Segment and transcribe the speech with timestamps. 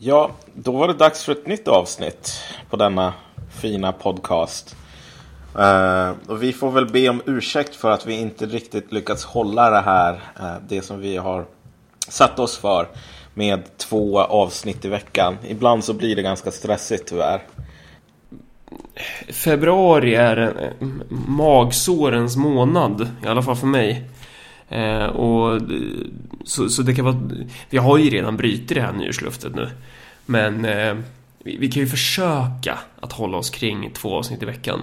[0.00, 3.12] Ja, då var det dags för ett nytt avsnitt på denna
[3.50, 4.76] fina podcast.
[5.58, 9.70] Uh, och vi får väl be om ursäkt för att vi inte riktigt lyckats hålla
[9.70, 11.46] det här, uh, det som vi har
[12.08, 12.88] satt oss för
[13.34, 15.36] med två avsnitt i veckan.
[15.48, 17.42] Ibland så blir det ganska stressigt tyvärr.
[19.32, 20.88] Februari är eh,
[21.28, 24.04] magsårens månad, i alla fall för mig.
[24.68, 25.60] Eh, och,
[26.48, 27.20] så, så det kan vara...
[27.70, 29.70] Vi har ju redan brutit det här nyårsluftet nu.
[30.26, 30.96] Men eh,
[31.38, 34.82] vi, vi, kan ju försöka att hålla oss kring två avsnitt i veckan.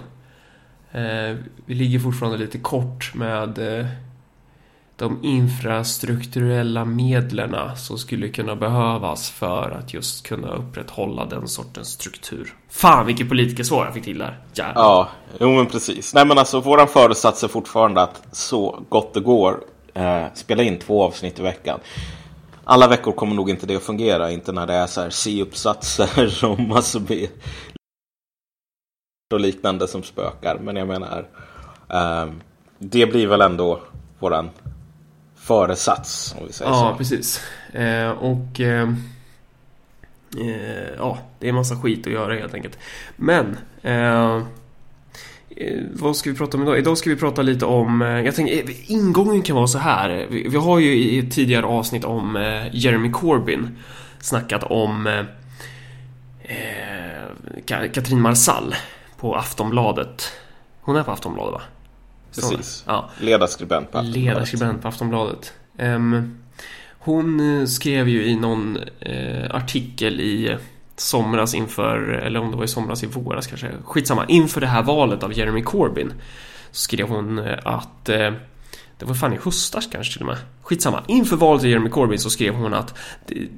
[0.91, 3.85] Eh, vi ligger fortfarande lite kort med eh,
[4.95, 12.53] de infrastrukturella medlen som skulle kunna behövas för att just kunna upprätthålla den sortens struktur.
[12.69, 14.39] Fan vilket politikersvar jag fick till där.
[14.53, 14.83] Jävlar.
[14.83, 15.09] Ja,
[15.39, 16.13] jo men precis.
[16.13, 19.59] Nej men alltså våran föresats är fortfarande att så gott det går
[19.95, 21.79] eh, spela in två avsnitt i veckan.
[22.63, 26.45] Alla veckor kommer nog inte det att fungera, inte när det är så här C-uppsatser
[26.51, 27.29] och massor med
[29.33, 30.57] och liknande som spökar.
[30.57, 31.27] Men jag menar,
[31.89, 32.25] eh,
[32.79, 33.81] det blir väl ändå
[34.19, 34.49] våran
[35.35, 36.85] föresats om vi säger ja, så.
[36.85, 37.41] Ja, precis.
[37.73, 38.89] Eh, och eh,
[40.37, 42.77] eh, ja, det är en massa skit att göra helt enkelt.
[43.15, 44.43] Men eh, Eh,
[45.93, 46.77] vad ska vi prata om idag?
[46.77, 48.01] Idag ska vi prata lite om...
[48.01, 50.27] Eh, jag tänker, eh, ingången kan vara så här.
[50.29, 53.77] Vi, har ju i ett tidigare avsnitt om Jeremy Corbyn
[54.19, 55.25] snackat om eh,
[57.65, 58.75] Katrin Marsall
[59.19, 60.31] på Aftonbladet.
[60.81, 61.61] Hon är på Aftonbladet va?
[62.35, 62.83] Precis.
[62.87, 63.09] Ja.
[63.19, 64.25] Ledarskribent på Aftonbladet.
[64.25, 65.53] Ledarskribent på Aftonbladet.
[65.77, 66.37] Um,
[67.05, 70.57] hon skrev ju i någon eh, artikel i
[70.95, 74.83] somras inför, eller om det var i somras i våras kanske, skitsamma, inför det här
[74.83, 76.13] valet av Jeremy Corbyn
[76.71, 78.33] så skrev hon eh, att eh,
[78.97, 80.37] det var fan i höstas kanske till och med.
[80.61, 81.03] Skitsamma.
[81.07, 82.97] Inför valet av Jeremy Corbyn så skrev hon att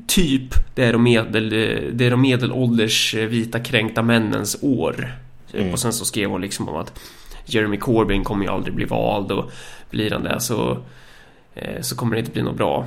[0.08, 1.50] typ det är de, medel,
[1.94, 5.18] det är de medelålders eh, vita kränkta männens år.
[5.54, 5.74] Mm.
[5.74, 7.00] Och sen så skrev hon liksom om att
[7.46, 9.52] Jeremy Corbyn kommer ju aldrig bli vald och
[9.90, 10.78] blir han det så,
[11.82, 12.86] så kommer det inte bli något bra.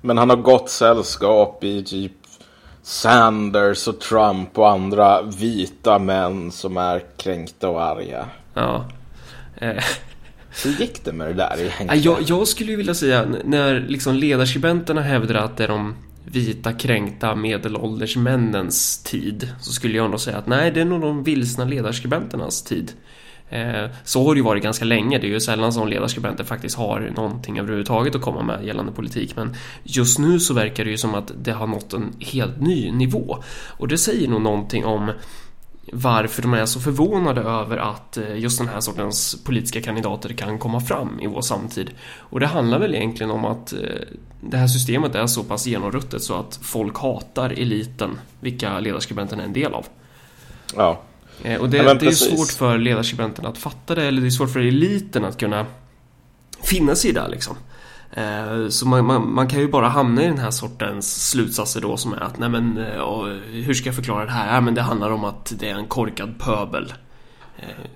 [0.00, 2.17] Men han har gott sällskap i typ
[2.88, 8.26] Sanders och Trump och andra vita män som är kränkta och arga.
[8.54, 8.84] Ja.
[9.56, 9.84] Eh.
[10.64, 12.02] Hur gick det med det där egentligen?
[12.02, 15.94] Jag, jag skulle ju vilja säga när liksom ledarskribenterna hävdar att det är de
[16.24, 21.00] vita kränkta medelålders männens tid så skulle jag nog säga att nej, det är nog
[21.00, 22.92] de vilsna ledarskribenternas tid.
[23.50, 25.18] Eh, så har det ju varit ganska länge.
[25.18, 29.36] Det är ju sällan som ledarskribenter faktiskt har någonting överhuvudtaget att komma med gällande politik.
[29.36, 32.90] Men just nu så verkar det ju som att det har nått en helt ny
[32.90, 33.38] nivå.
[33.66, 35.12] Och det säger nog någonting om
[35.92, 40.58] varför de är så förvånade över att eh, just den här sortens politiska kandidater kan
[40.58, 41.90] komma fram i vår samtid.
[42.18, 43.78] Och det handlar väl egentligen om att eh,
[44.40, 49.46] det här systemet är så pass genomruttet så att folk hatar eliten, vilka ledarskribenterna är
[49.46, 49.86] en del av.
[50.76, 51.02] Ja,
[51.60, 54.50] och det, ja, det är svårt för ledarskribenterna att fatta det, eller det är svårt
[54.50, 55.66] för eliten att kunna
[56.62, 57.56] finna sig där liksom.
[58.10, 61.96] Eh, så man, man, man, kan ju bara hamna i den här sortens slutsatser då
[61.96, 64.54] som är att nej men eh, hur ska jag förklara det här?
[64.54, 66.92] Ja, men det handlar om att det är en korkad pöbel.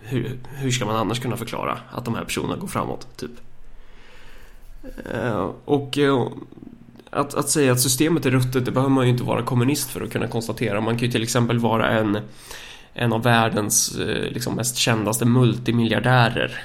[0.01, 3.17] Hur, hur ska man annars kunna förklara att de här personerna går framåt?
[3.17, 3.31] Typ.
[5.65, 5.99] Och
[7.11, 10.01] att, att säga att systemet är ruttet, det behöver man ju inte vara kommunist för
[10.01, 10.81] att kunna konstatera.
[10.81, 12.19] Man kan ju till exempel vara en
[12.95, 16.61] en av världens eh, liksom, mest kändaste multimiljardärer.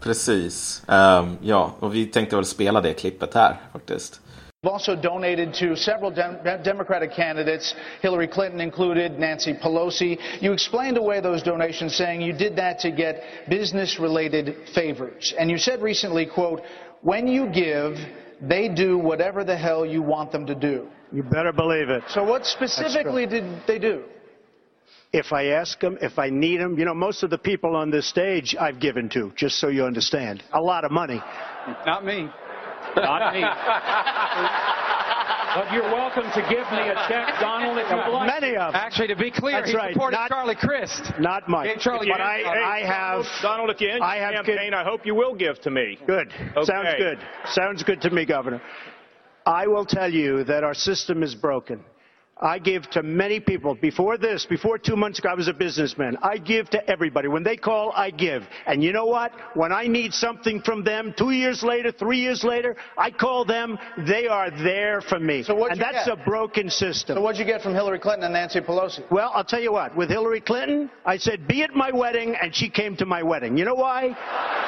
[0.00, 0.82] Precis.
[0.86, 4.20] Um, ja, och vi tänkte väl spela det klippet här faktiskt.
[4.64, 10.18] also donated to several Dem Democratic candidates, Hillary Clinton included, Nancy Pelosi.
[10.40, 15.32] You explained away those donations saying you did that to get business-related favors.
[15.38, 16.62] And you said recently, quote,
[17.02, 17.98] when you give,
[18.40, 20.88] they do whatever the hell you want them to do.
[21.12, 22.02] You better believe it.
[22.08, 24.04] So what specifically did they do?
[25.12, 26.78] If I ask them, if I need them.
[26.78, 29.84] You know, most of the people on this stage I've given to, just so you
[29.84, 30.42] understand.
[30.52, 31.20] A lot of money.
[31.86, 32.28] Not me.
[32.96, 33.44] Not me.
[35.54, 38.40] But you're welcome to give me a check, Donald, if you like.
[38.40, 38.80] Many of them.
[38.80, 39.92] Actually, to be clear, That's he right.
[39.94, 41.12] supported not, Charlie Crist.
[41.18, 41.68] Not much.
[41.68, 43.24] Okay, Charlie, but I, I have.
[43.40, 45.98] Donald, if you end I have campaign, good, I hope you will give to me.
[46.06, 46.28] Good.
[46.28, 46.64] Okay.
[46.64, 47.18] Sounds good.
[47.46, 48.60] Sounds good to me, Governor.
[49.46, 51.82] I will tell you that our system is broken.
[52.40, 53.74] I give to many people.
[53.74, 56.16] Before this, before two months ago, I was a businessman.
[56.22, 57.26] I give to everybody.
[57.28, 58.44] When they call, I give.
[58.66, 59.32] And you know what?
[59.54, 63.78] When I need something from them, two years later, three years later, I call them.
[64.06, 65.42] They are there for me.
[65.42, 66.18] So and that's get?
[66.20, 67.16] a broken system.
[67.16, 69.10] So what'd you get from Hillary Clinton and Nancy Pelosi?
[69.10, 69.96] Well, I'll tell you what.
[69.96, 73.56] With Hillary Clinton, I said, be at my wedding, and she came to my wedding.
[73.56, 74.16] You know why?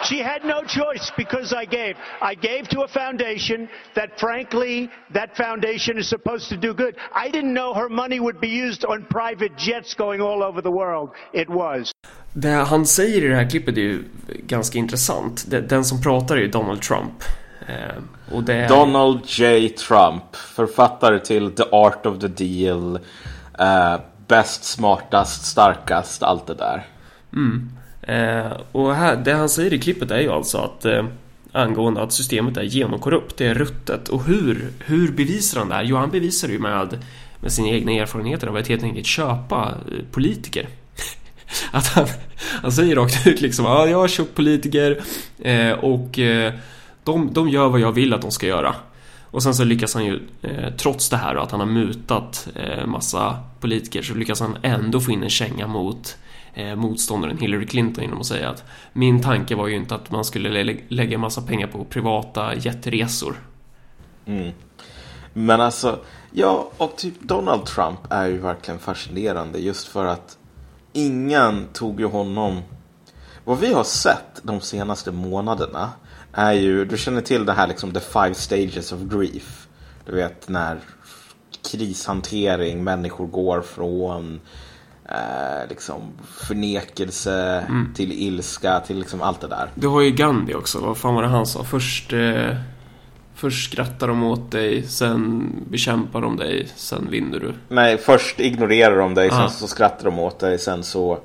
[0.04, 1.96] She had no choice because I gave.
[2.20, 6.96] I gave to a foundation that, frankly, that foundation is supposed to do good.
[7.12, 10.70] I didn't know her money would be used on private jets going all over the
[10.70, 11.08] world.
[11.32, 11.92] It was.
[12.32, 14.04] Det han säger i det här klippet är ju
[14.46, 15.44] ganska intressant.
[15.68, 17.22] Den som pratar är Donald Trump.
[17.68, 18.68] Eh, och det är...
[18.68, 19.68] Donald J.
[19.68, 22.98] Trump, författare till The Art of the Deal,
[23.58, 26.86] eh, bäst, smartast, starkast, allt det där.
[27.32, 27.70] Mm.
[28.02, 31.04] Eh, och här, det han säger i klippet är ju alltså att eh,
[31.52, 34.08] angående att systemet är genomkorrupt, det är ruttet.
[34.08, 35.82] Och hur, hur bevisar han det här?
[35.82, 36.98] Jo, han bevisar det ju med,
[37.40, 40.68] med sina egna erfarenheter av att helt enkelt köpa eh, politiker.
[41.70, 42.06] att han,
[42.62, 45.02] han säger rakt ut liksom, ja, jag har köpt politiker
[45.38, 46.52] eh, och eh,
[47.04, 48.74] de, de gör vad jag vill att de ska göra.
[49.30, 52.48] Och sen så lyckas han ju, eh, trots det här och att han har mutat
[52.54, 56.16] eh, massa politiker, så lyckas han ändå få in en känga mot
[56.54, 60.24] eh, motståndaren Hillary Clinton genom att säga att min tanke var ju inte att man
[60.24, 63.36] skulle lä lägga massa pengar på privata jetresor.
[64.26, 64.52] Mm.
[65.32, 65.98] Men alltså,
[66.30, 70.38] ja, och typ Donald Trump är ju verkligen fascinerande just för att
[70.92, 72.62] ingen tog ju honom...
[73.44, 75.90] Vad vi har sett de senaste månaderna
[76.32, 79.68] är ju, du känner till det här liksom the five stages of grief.
[80.06, 80.78] Du vet när
[81.70, 84.40] krishantering, människor går från
[85.04, 87.94] eh, liksom förnekelse mm.
[87.94, 89.70] till ilska till liksom allt det där.
[89.74, 91.64] Du har ju Gandhi också, vad fan var det han sa?
[91.64, 92.56] Först, eh,
[93.40, 97.54] först skrattar de åt dig, sen bekämpar de dig, sen vinner du.
[97.68, 99.36] Nej, först ignorerar de dig, ah.
[99.36, 101.18] sen så skrattar de åt dig, sen så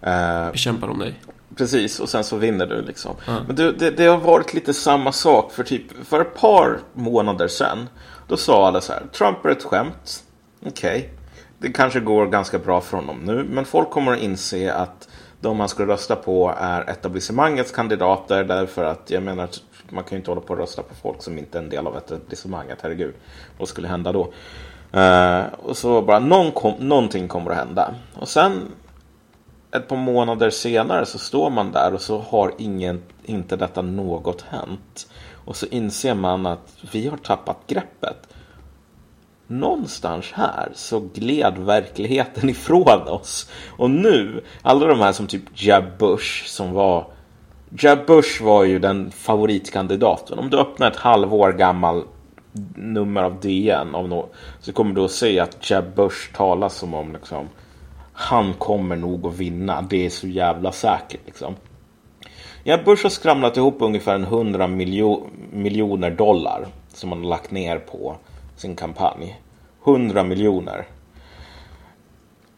[0.00, 1.20] eh, bekämpar de dig.
[1.56, 3.16] Precis, och sen så vinner du liksom.
[3.28, 3.42] Mm.
[3.46, 7.48] Men det, det, det, har varit lite samma sak för typ för ett par månader
[7.48, 7.88] sedan.
[8.28, 10.24] Då sa alla så här, Trump är ett skämt.
[10.66, 11.10] Okej, okay.
[11.58, 13.46] det kanske går ganska bra för honom nu.
[13.50, 15.08] Men folk kommer att inse att
[15.40, 18.44] de man ska rösta på är etablissemangets kandidater.
[18.44, 19.48] Därför att jag menar,
[19.94, 21.86] man kan ju inte hålla på och rösta på folk som inte är en del
[21.86, 22.78] av etablissemanget.
[22.82, 23.14] Herregud,
[23.58, 24.32] vad skulle hända då?
[24.96, 27.94] Uh, och så bara någon kom, någonting kommer att hända.
[28.14, 28.62] Och sen
[29.72, 34.42] ett par månader senare så står man där och så har ingen, inte detta något
[34.42, 35.08] hänt.
[35.44, 38.28] Och så inser man att vi har tappat greppet.
[39.46, 43.50] Någonstans här så gled verkligheten ifrån oss.
[43.76, 47.06] Och nu, alla de här som typ Jeb Bush som var
[47.78, 50.38] Jeb Bush var ju den favoritkandidaten.
[50.38, 52.04] Om du öppnar ett halvår gammal
[52.74, 54.28] nummer av DN av no
[54.60, 57.48] så kommer du att se att Jeb Bush talas som om liksom
[58.12, 59.82] han kommer nog att vinna.
[59.82, 61.54] Det är så jävla säkert liksom.
[62.64, 67.78] Jeb Bush har skramlat ihop ungefär 100 miljo miljoner dollar som han har lagt ner
[67.78, 68.16] på
[68.56, 69.40] sin kampanj.
[69.84, 70.86] 100 miljoner.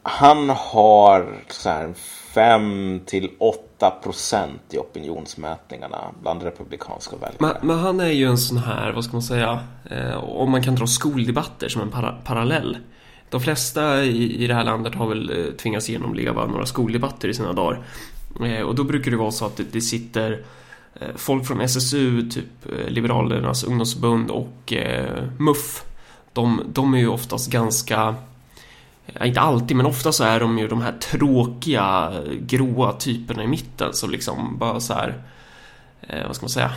[0.09, 1.95] Han har så här
[2.35, 7.37] 5 till 8 procent i opinionsmätningarna bland republikanska väljare.
[7.39, 9.61] Men, men, han är ju en sån här, vad ska man säga,
[9.91, 12.77] eh, om man kan dra skoldebatter som en para parallell
[13.31, 17.35] de flesta i, i det här landet har väl eh, tvingats genomleva några skoldebatter i
[17.35, 17.85] sina dagar.
[18.45, 20.45] Eh, och då brukar det vara så att det, det sitter
[21.01, 25.85] eh, folk från SSU, typ eh, Liberalernas ungdomsförbund och eh, MUF.
[26.33, 28.15] De, de är ju oftast ganska
[29.25, 33.95] inte alltid, men ofta så är de ju de här tråkiga, gråa typerna i mitten
[33.95, 35.23] som liksom bara så här,
[36.01, 36.73] eh, vad ska man säga,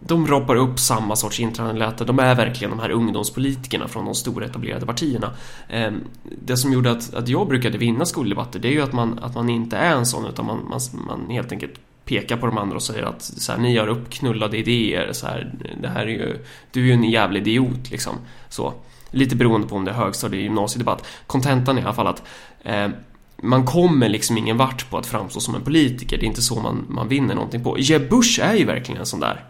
[0.00, 2.04] de ropar upp samma sorts intranläte.
[2.04, 5.30] De är verkligen de här ungdomspolitikerna från de stora etablerade partierna.
[5.68, 9.18] Eh, det som gjorde att, att jag brukade vinna skoldebatter det är ju att man,
[9.18, 11.74] att man inte är en sån utan man, man, man helt enkelt
[12.04, 15.12] pekar på de andra och säger att så här, ni har uppknullade idéer.
[15.12, 18.14] Så här, det här är ju, du är ju en jävla idiot liksom.
[18.48, 18.74] Så.
[19.10, 21.06] Lite beroende på om det är högstadie eller gymnasiedebatt.
[21.26, 22.22] Kontentan är i alla fall att
[22.62, 22.88] eh,
[23.42, 26.18] man kommer liksom ingen vart på att framstå som en politiker.
[26.18, 27.78] Det är inte så man, man vinner någonting på.
[27.78, 29.44] Jeb Bush är ju verkligen en sån där.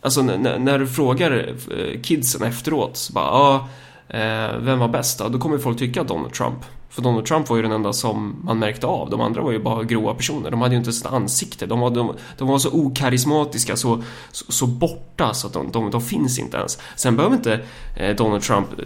[0.00, 3.68] Alltså när, du frågar eh, kidsen efteråt så bara ja,
[4.08, 5.18] eh, vem var bäst?
[5.18, 6.64] då kommer folk tycka Donald Trump.
[6.88, 9.10] För Donald Trump var ju den enda som man märkte av.
[9.10, 10.50] De andra var ju bara gråa personer.
[10.50, 11.66] De hade ju inte ens ett ansikte.
[11.66, 14.02] De var, de, de var så okarismatiska, så,
[14.32, 16.78] så, så, borta så att de, de, de finns inte ens.
[16.96, 17.60] Sen behöver inte
[17.96, 18.84] eh, Donald Trump eh,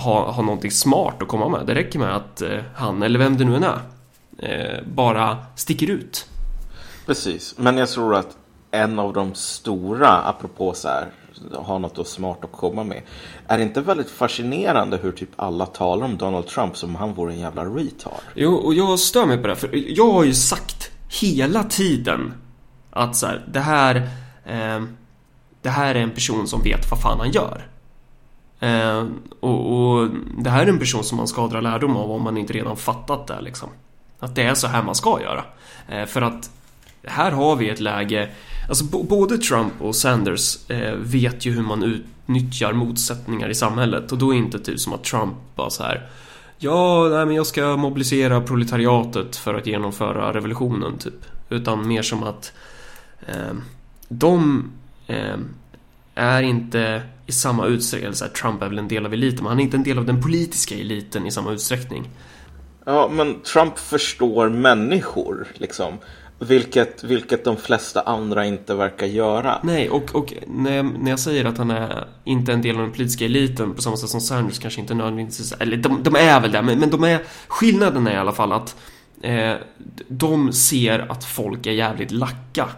[0.00, 1.66] ha, ha någonting smart att komma med.
[1.66, 3.80] Det räcker med att eh, han, eller vem det nu än är,
[4.38, 6.26] eh, bara sticker ut.
[7.06, 8.36] Precis, men jag tror att
[8.70, 11.06] en av de stora, apropå så här,
[11.52, 13.02] ha något smart att komma med.
[13.46, 17.14] Är det inte väldigt fascinerande hur typ alla talar om Donald Trump som om han
[17.14, 18.20] vore en jävla retard?
[18.34, 22.34] Jo, och jag stör mig på det, för jag har ju sagt hela tiden
[22.90, 23.96] att så här, det här
[24.44, 24.80] eh,
[25.62, 27.66] det här är en person som vet vad fan han gör.
[28.60, 29.06] Eh,
[29.40, 32.36] och, och, det här är en person som man ska dra lärdom av om man
[32.36, 33.68] inte redan fattat det liksom.
[34.18, 35.44] Att det är så här man ska göra.
[35.88, 36.50] Eh, för att
[37.04, 38.28] här har vi ett läge
[38.70, 44.18] Alltså både Trump och Sanders eh, vet ju hur man utnyttjar motsättningar i samhället och
[44.18, 46.10] då är det inte typ som att Trump bara så här
[46.58, 51.24] Ja, nej men jag ska mobilisera proletariatet för att genomföra revolutionen typ.
[51.48, 52.52] Utan mer som att
[53.26, 53.56] eh,
[54.08, 54.64] de
[55.06, 55.36] eh,
[56.14, 59.48] är inte i samma utsträckning, så här, Trump är väl en del av eliten, men
[59.48, 62.08] han är inte en del av den politiska eliten i samma utsträckning.
[62.84, 65.94] Ja, men Trump förstår människor, liksom.
[66.42, 69.58] Vilket, vilket de flesta andra inte verkar göra.
[69.62, 72.82] Nej, och, och när, jag, när jag säger att han är inte en del av
[72.82, 76.40] den politiska eliten på samma sätt som Sanders kanske inte nödvändigtvis, eller de, de är
[76.40, 78.76] väl det, men, men de är, skillnaden är i alla fall att
[79.22, 79.54] eh,
[80.08, 82.68] de ser att folk är jävligt lacka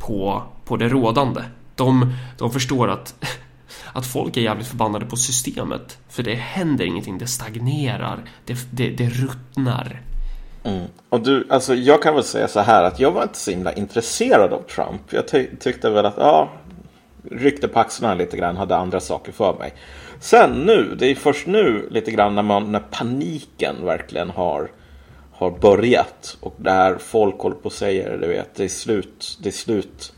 [0.00, 1.42] på, på det rådande.
[1.74, 3.14] De, de förstår att,
[3.92, 5.98] att folk är jävligt förbannade på systemet.
[6.08, 10.00] För det händer ingenting, det stagnerar, det, det, det ruttnar.
[10.64, 10.84] Mm.
[11.08, 13.72] Och du, alltså jag kan väl säga så här att jag var inte så himla
[13.72, 15.12] intresserad av Trump.
[15.12, 16.50] Jag ty tyckte väl att, ja,
[17.30, 19.74] ryckte på axlarna lite grann, hade andra saker för mig.
[20.20, 24.70] Sen nu, det är först nu lite grann när, man, när paniken verkligen har,
[25.32, 26.36] har börjat.
[26.40, 30.12] Och där folk håller på och säger, du vet, det är slut, det är slut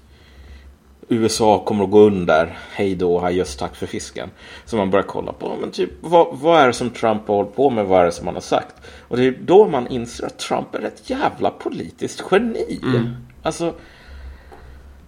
[1.08, 2.58] USA kommer att gå under.
[2.72, 4.30] Hej då, just tack för fisken.
[4.64, 7.56] Så man börjar kolla på, men typ, vad, vad är det som Trump har hållit
[7.56, 7.86] på med?
[7.86, 8.74] Vad är det som han har sagt?
[9.08, 12.80] Och det är då man inser att Trump är ett jävla politiskt geni.
[12.82, 13.16] Mm.
[13.42, 13.74] Alltså,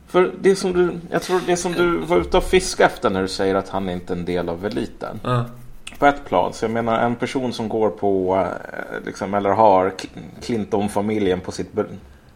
[0.06, 3.22] för det som du, jag tror det som du var ute och fiskade efter när
[3.22, 5.20] du säger att han är inte är en del av eliten.
[5.24, 5.44] Mm.
[5.98, 9.94] På ett plan, så jag menar en person som går på, eh, liksom, eller har
[10.42, 11.72] Clinton-familjen på sitt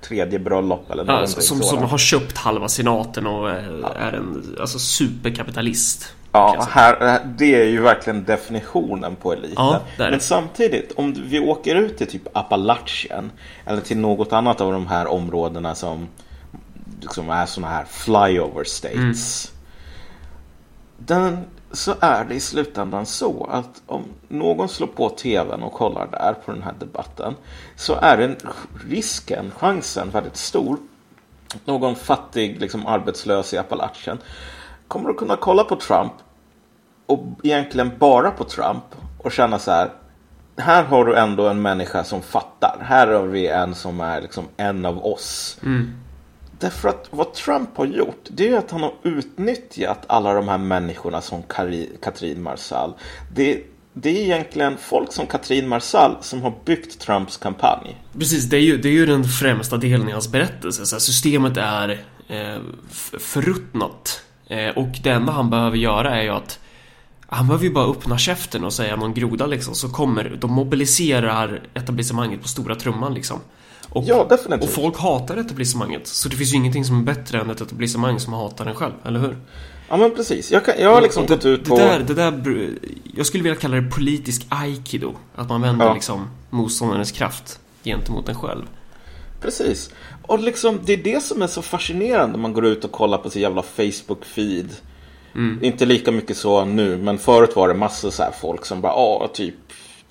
[0.00, 3.94] tredje bröllop eller ja, som, som har köpt halva senaten och är, ja.
[3.94, 6.14] är en alltså, superkapitalist.
[6.32, 9.54] Ja, här, det är ju verkligen definitionen på eliten.
[9.56, 13.32] Ja, Men samtidigt, om vi åker ut till typ Appalachien
[13.66, 16.08] eller till något annat av de här områdena som
[17.00, 19.52] liksom är sådana här flyover states.
[19.52, 19.56] Mm.
[20.98, 26.06] Den så är det i slutändan så att om någon slår på tvn och kollar
[26.06, 27.34] där på den här debatten
[27.76, 28.36] så är den
[28.88, 30.78] risken, chansen väldigt stor.
[31.64, 34.18] Någon fattig liksom, arbetslös i Appalachien
[34.88, 36.12] kommer att kunna kolla på Trump
[37.06, 38.84] och egentligen bara på Trump
[39.18, 39.90] och känna så här.
[40.56, 42.76] Här har du ändå en människa som fattar.
[42.80, 45.58] Här har vi en som är liksom en av oss.
[45.62, 45.92] Mm.
[46.60, 50.58] Därför att vad Trump har gjort, det är att han har utnyttjat alla de här
[50.58, 51.42] människorna som
[52.02, 52.94] Katrin Marsall.
[53.34, 53.62] Det,
[53.92, 57.96] det är egentligen folk som Katrin Marsall som har byggt Trumps kampanj.
[58.18, 60.86] Precis, det är ju, det är ju den främsta delen i hans berättelse.
[60.86, 62.58] Så systemet är eh,
[63.18, 64.22] förruttnat.
[64.46, 66.58] Eh, och det enda han behöver göra är ju att
[67.26, 71.62] han behöver ju bara öppna käften och säga någon groda liksom så kommer de mobiliserar
[71.74, 73.40] etablissemanget på stora trumman liksom.
[73.92, 74.68] Och, ja, definitivt.
[74.68, 76.06] Och folk hatar etablissemanget.
[76.06, 78.92] Så det finns ju ingenting som är bättre än ett etablissemang som hatar en själv,
[79.04, 79.36] eller hur?
[79.88, 80.50] Ja men precis.
[80.50, 81.76] Jag, kan, jag har liksom gått ut på...
[81.76, 82.70] Det där, det där,
[83.14, 85.14] jag skulle vilja kalla det politisk aikido.
[85.34, 85.94] Att man vänder ja.
[85.94, 88.64] liksom motståndarens kraft gentemot en själv.
[89.40, 89.90] Precis.
[90.22, 93.18] Och liksom, det är det som är så fascinerande när man går ut och kollar
[93.18, 94.68] på sin jävla Facebook-feed.
[95.34, 95.64] Mm.
[95.64, 99.30] Inte lika mycket så nu, men förut var det massor så folk som bara, ja,
[99.34, 99.54] typ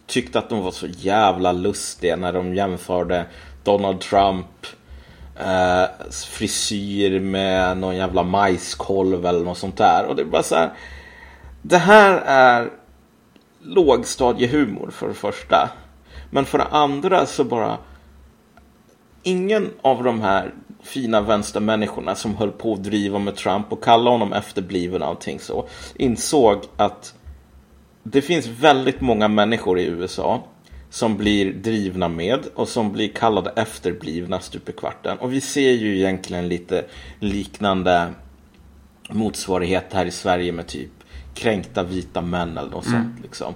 [0.07, 3.25] tyckte att de var så jävla lustiga när de jämförde
[3.69, 4.65] Donald Trump
[5.39, 5.85] eh,
[6.27, 10.05] frisyr med någon jävla majskolv eller något sånt där.
[10.05, 10.73] Och det är bara så här.
[11.61, 12.69] Det här är
[13.61, 15.69] lågstadiehumor för det första.
[16.29, 17.77] Men för det andra så bara
[19.23, 24.09] ingen av de här fina vänstermänniskorna som höll på att driva med Trump och kalla
[24.09, 27.13] honom efterbliven och allting så insåg att
[28.03, 30.43] det finns väldigt många människor i USA
[30.89, 35.17] som blir drivna med och som blir kallade efterblivna stup i kvarten.
[35.17, 36.85] Och vi ser ju egentligen lite
[37.19, 38.13] liknande
[39.09, 40.91] motsvarighet här i Sverige med typ
[41.33, 43.01] kränkta vita män eller något mm.
[43.01, 43.23] sånt.
[43.23, 43.53] Liksom.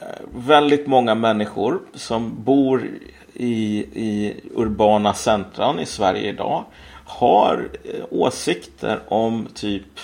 [0.00, 2.90] Eh, väldigt många människor som bor
[3.34, 6.64] i, i urbana centran i Sverige idag
[7.04, 10.00] har eh, åsikter om typ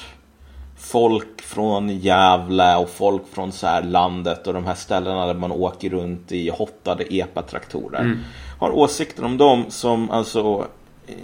[0.80, 5.52] folk från Gävle och folk från så här landet och de här ställena där man
[5.52, 8.00] åker runt i hottade epatraktorer.
[8.00, 8.18] Mm.
[8.58, 10.66] Har åsikter om dem som alltså
[11.06, 11.14] eh,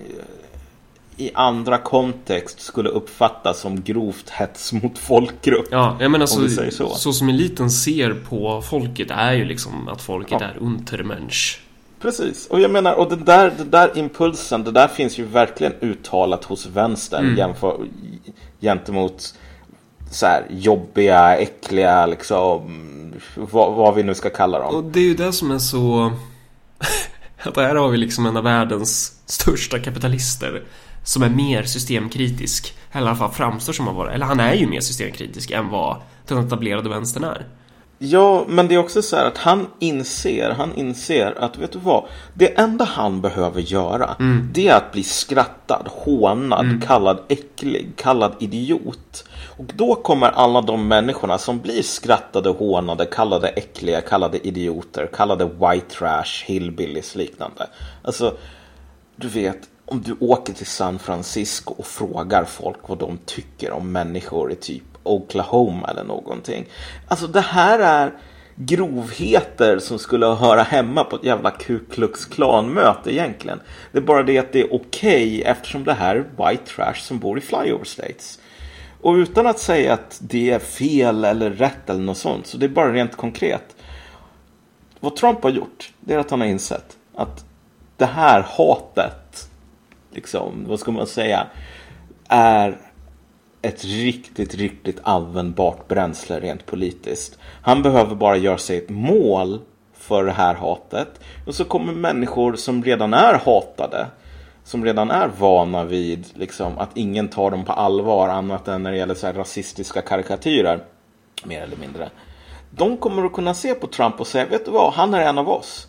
[1.17, 5.69] i andra kontext skulle uppfattas som grovt hets mot folkgrupp.
[5.71, 6.89] Ja, jag menar så, så.
[6.89, 10.47] så som eliten ser på folket är ju liksom att folket ja.
[10.47, 11.61] är untermensch.
[12.01, 15.73] Precis, och jag menar, och den där, den där impulsen, det där finns ju verkligen
[15.81, 17.39] uttalat hos vänstern mm.
[17.39, 17.79] jämför,
[18.61, 19.35] gentemot
[20.17, 22.63] så här jobbiga, äckliga, liksom
[23.35, 24.75] vad, vad, vi nu ska kalla dem.
[24.75, 26.13] Och det är ju det som är så...
[27.43, 30.63] att här har vi liksom en av världens största kapitalister
[31.05, 32.75] som är mer systemkritisk.
[32.93, 35.69] Eller i alla fall framstår som att vara, eller han är ju mer systemkritisk än
[35.69, 35.97] vad
[36.27, 37.47] den etablerade vänstern är.
[37.99, 41.79] Ja, men det är också så här att han inser, han inser att vet du
[41.79, 42.05] vad?
[42.35, 44.49] Det enda han behöver göra mm.
[44.53, 46.81] det är att bli skrattad, hånad, mm.
[46.81, 49.25] kallad äcklig, kallad idiot.
[49.57, 55.45] Och då kommer alla de människorna som blir skrattade, hånade, kallade äckliga, kallade idioter, kallade
[55.45, 57.67] white trash, hillbillies liknande.
[58.03, 58.35] Alltså,
[59.17, 63.93] du vet, om du åker till San Francisco och frågar folk vad de tycker om
[63.93, 66.67] människor i typ Oklahoma eller någonting.
[67.09, 68.13] Alltså det här är
[68.57, 73.61] grovheter som skulle höra hemma på ett jävla Ku Klux Klan-möte egentligen.
[73.93, 76.95] Det är bara det att det är okej okay eftersom det här är white trash
[76.95, 78.39] som bor i flyover states.
[79.01, 82.67] Och utan att säga att det är fel eller rätt eller något sånt, så det
[82.67, 83.77] är bara rent konkret.
[85.01, 87.45] Vad Trump har gjort, det är att han har insett att
[87.97, 89.51] det här hatet,
[90.11, 91.47] liksom, vad ska man säga,
[92.29, 92.79] är
[93.67, 97.39] ett riktigt, riktigt användbart bränsle rent politiskt.
[97.63, 99.61] Han behöver bara göra sig ett mål
[99.99, 101.21] för det här hatet.
[101.47, 104.07] Och så kommer människor som redan är hatade,
[104.65, 108.91] som redan är vana vid liksom, att ingen tar dem på allvar annat än när
[108.91, 110.85] det gäller så rasistiska karikatyrer,
[111.45, 112.11] mer eller mindre.
[112.71, 115.39] De kommer att kunna se på Trump och säga, vet du vad, han är en
[115.39, 115.89] av oss.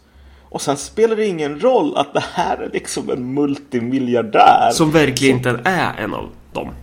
[0.49, 4.69] Och sen spelar det ingen roll att det här är liksom en multimiljardär.
[4.71, 6.73] Som verkligen inte är en av dem.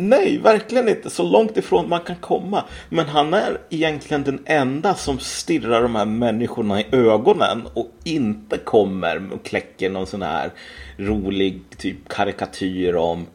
[0.00, 1.10] Nej, verkligen inte.
[1.10, 2.64] Så långt ifrån man kan komma.
[2.88, 8.58] Men han är egentligen den enda som stirrar de här människorna i ögonen och inte
[8.58, 10.52] kommer och kläcker någon sån här
[10.96, 13.26] rolig typ karikatyr om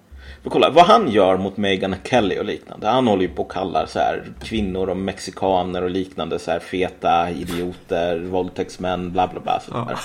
[0.44, 2.88] för kolla, vad han gör mot Meghan Kelly och liknande.
[2.88, 6.60] Han håller ju på och kallar så här kvinnor och mexikaner och liknande så här
[6.60, 9.62] feta idioter, våldtäktsmän, bla bla bla.
[9.72, 10.00] Ja.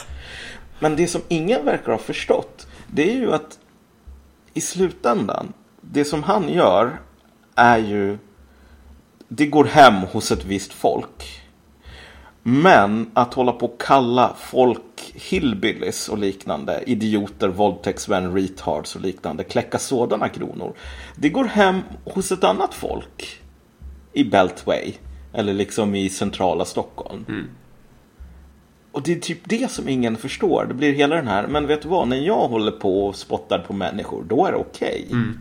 [0.78, 3.58] Men det som ingen verkar ha förstått, det är ju att
[4.54, 7.00] i slutändan det som han gör
[7.54, 8.18] är ju
[9.28, 11.42] det går hem hos ett visst folk.
[12.42, 19.44] Men att hålla på och kalla folk hillbillies och liknande, idioter, våldtäktsmän, retards och liknande,
[19.44, 20.74] kläcka sådana kronor.
[21.16, 23.40] Det går hem hos ett annat folk
[24.12, 24.92] i Beltway
[25.32, 27.24] eller liksom i centrala Stockholm.
[27.28, 27.46] Mm.
[28.92, 30.64] Och det är typ det som ingen förstår.
[30.68, 33.58] Det blir hela den här, men vet du vad, när jag håller på och spottar
[33.58, 35.04] på människor, då är det okej.
[35.06, 35.12] Okay.
[35.12, 35.40] Mm.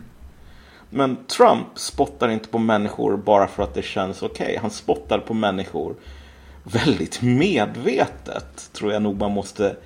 [0.90, 4.46] Men Trump spottar inte på människor bara för att det känns okej.
[4.46, 4.56] Okay.
[4.56, 5.94] Han spottar på människor
[6.62, 9.76] väldigt medvetet, tror jag nog man måste...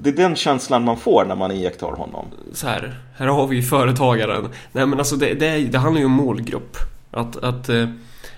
[0.00, 2.26] Det är den känslan man får när man iakttar honom.
[2.52, 4.48] Så här, här har vi företagaren.
[4.72, 6.76] Nej men alltså det, det, det handlar ju om målgrupp.
[7.10, 7.88] Att, att eh,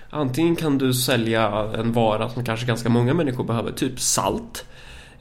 [0.09, 4.65] antingen kan du sälja en vara som kanske ganska många människor behöver, typ salt.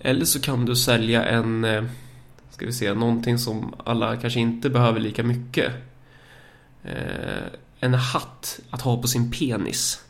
[0.01, 1.85] Eller så kan du sälja en, eh,
[2.51, 5.73] ska vi se, någonting som alla kanske inte behöver lika mycket
[6.87, 7.47] Eh,
[7.81, 10.01] en hatt att ha på sin penis.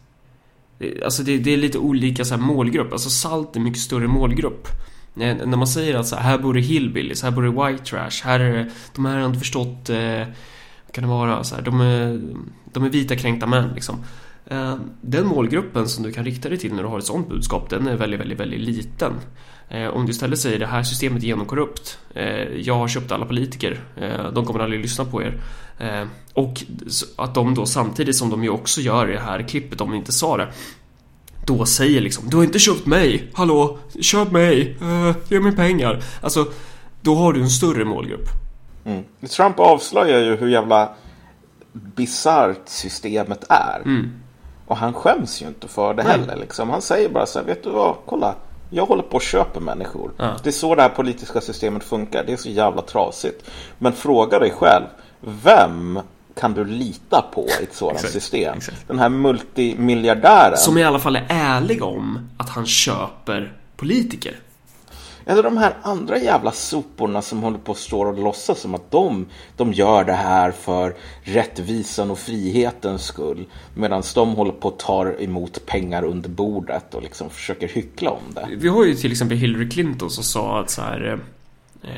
[1.05, 2.93] Alltså det, det är lite olika så här målgrupp.
[2.93, 4.69] Alltså salt är mycket större målgrupp.
[5.15, 7.85] När, när man säger att så här, här bor det hillbillies, här bor det white
[7.85, 10.19] trash, här är det, de här har inte förstått, eh,
[10.87, 12.21] vad kan det vara, så här, de, är,
[12.73, 14.05] de är vita kränkta män liksom.
[14.51, 17.71] Eh, den målgruppen som du kan rikta dig till när du har ett sånt budskap,
[17.71, 19.13] den är väldigt, väldigt, väldigt liten.
[19.69, 23.27] Eh, om du istället säger det här systemet är genomkorrupt, eh, jag har köpt alla
[23.27, 23.81] politiker,
[24.35, 25.41] de kommer aldrig lyssna på er.
[26.33, 26.63] Och
[27.17, 30.13] att de då samtidigt som de ju också gör det här klippet, om de inte
[30.13, 30.49] sa det,
[31.47, 34.77] då säger liksom Du har inte köpt mig, hallå, köp mig,
[35.29, 36.03] ge mig pengar.
[36.21, 36.47] Alltså,
[37.01, 38.29] då har du en större målgrupp.
[38.85, 39.05] Mm.
[39.29, 40.95] Trump avslöjar ju hur jävla
[41.73, 43.83] bisarrt systemet är.
[43.85, 44.11] Mm.
[44.67, 46.13] Och han skäms ju inte för det Nej.
[46.13, 46.37] heller.
[46.37, 46.71] Liksom.
[46.71, 48.35] Han säger bara så här, vet du vad, kolla.
[48.71, 50.11] Jag håller på att köpa människor.
[50.17, 50.37] Ja.
[50.43, 52.25] Det är så det här politiska systemet funkar.
[52.27, 53.51] Det är så jävla trasigt.
[53.79, 54.85] Men fråga dig själv,
[55.21, 56.01] vem
[56.41, 58.57] kan du lita på i ett sådant exakt, system?
[58.57, 58.89] Exakt.
[58.89, 60.57] Den här multimiljardären.
[60.57, 64.37] Som i alla fall är ärlig om att han köper politiker.
[65.29, 68.91] Eller de här andra jävla soporna som håller på att stå och låtsas som att
[68.91, 73.47] de, de gör det här för rättvisan och frihetens skull.
[73.75, 78.35] Medan de håller på att ta emot pengar under bordet och liksom försöker hyckla om
[78.35, 78.49] det.
[78.57, 81.21] Vi har ju till exempel Hillary Clinton som sa att så här
[81.83, 81.89] eh,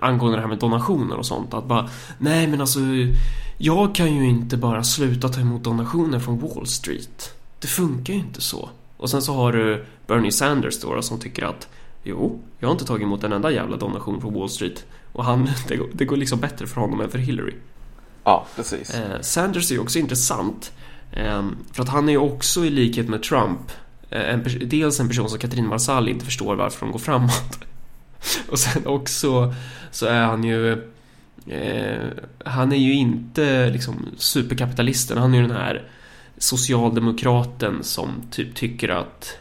[0.00, 2.80] angående det här med donationer och sånt att bara nej men alltså
[3.58, 7.34] jag kan ju inte bara sluta ta emot donationer från Wall Street.
[7.60, 8.68] Det funkar ju inte så.
[8.96, 11.68] Och sen så har du Bernie Sanders då som tycker att
[12.08, 14.86] Jo, jag har inte tagit emot en enda jävla donation från Wall Street.
[15.12, 17.54] Och han, det, det går liksom bättre för honom än för Hillary.
[18.24, 18.94] Ja, precis.
[18.94, 20.72] Eh, Sanders är ju också intressant.
[21.12, 21.42] Eh,
[21.72, 23.72] för att han är ju också i likhet med Trump
[24.10, 27.58] eh, en dels en person som Katrin Marsall inte förstår varför de går framåt.
[28.50, 29.54] Och sen också
[29.90, 30.82] så är han ju
[31.46, 32.08] Eh,
[32.44, 35.18] han är ju inte liksom superkapitalisten.
[35.18, 35.88] Han är ju den här
[36.38, 39.38] socialdemokraten som typ tycker att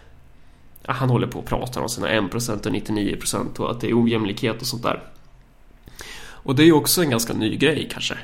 [0.88, 4.62] han håller på och pratar om sina 1% och 99% och att det är ojämlikhet
[4.62, 5.04] och sånt där.
[6.45, 8.17] Och det är ju också en ganska ny grej kanske.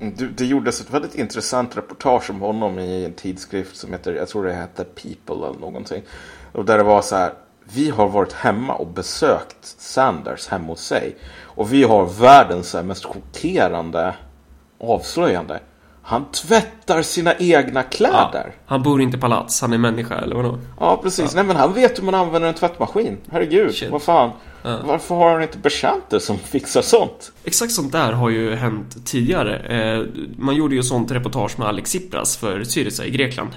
[0.00, 4.14] Mm, du, det gjordes ett väldigt intressant reportage om honom i en tidskrift som heter,
[4.14, 6.02] jag tror det hette People eller någonting.
[6.52, 7.32] Och där det var så här,
[7.64, 11.16] vi har varit hemma och besökt Sanders hemma hos sig.
[11.42, 14.14] Och vi har världens mest chockerande
[14.78, 15.60] avslöjande.
[16.04, 18.44] Han tvättar sina egna kläder.
[18.46, 20.58] Ja, han bor inte i palats, han är människa eller vadå?
[20.80, 21.24] Ja, precis.
[21.24, 21.30] Ja.
[21.34, 23.16] Nej, men han vet hur man använder en tvättmaskin.
[23.30, 23.90] Herregud, Shit.
[23.90, 24.30] vad fan.
[24.62, 24.78] Ja.
[24.84, 27.32] Varför har han inte betjänter som fixar sånt?
[27.44, 29.58] Exakt sånt där har ju hänt tidigare.
[29.58, 30.06] Eh,
[30.38, 33.50] man gjorde ju sånt reportage med Alex Tsipras för Syriza i Grekland.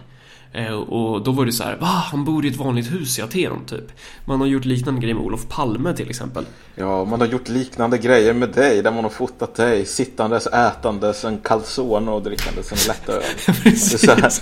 [0.56, 1.88] Eh, och då var det så här, va?
[1.88, 3.92] Han bor i ett vanligt hus i Aten, typ.
[4.26, 6.46] Man har gjort liknande grejer med Olof Palme till exempel.
[6.76, 11.26] Ja, man har gjort liknande grejer med dig, där man har fotat dig sittandes, ätandes
[11.26, 13.24] en calzone och drickandes en lättöl.
[13.64, 14.34] det är så här,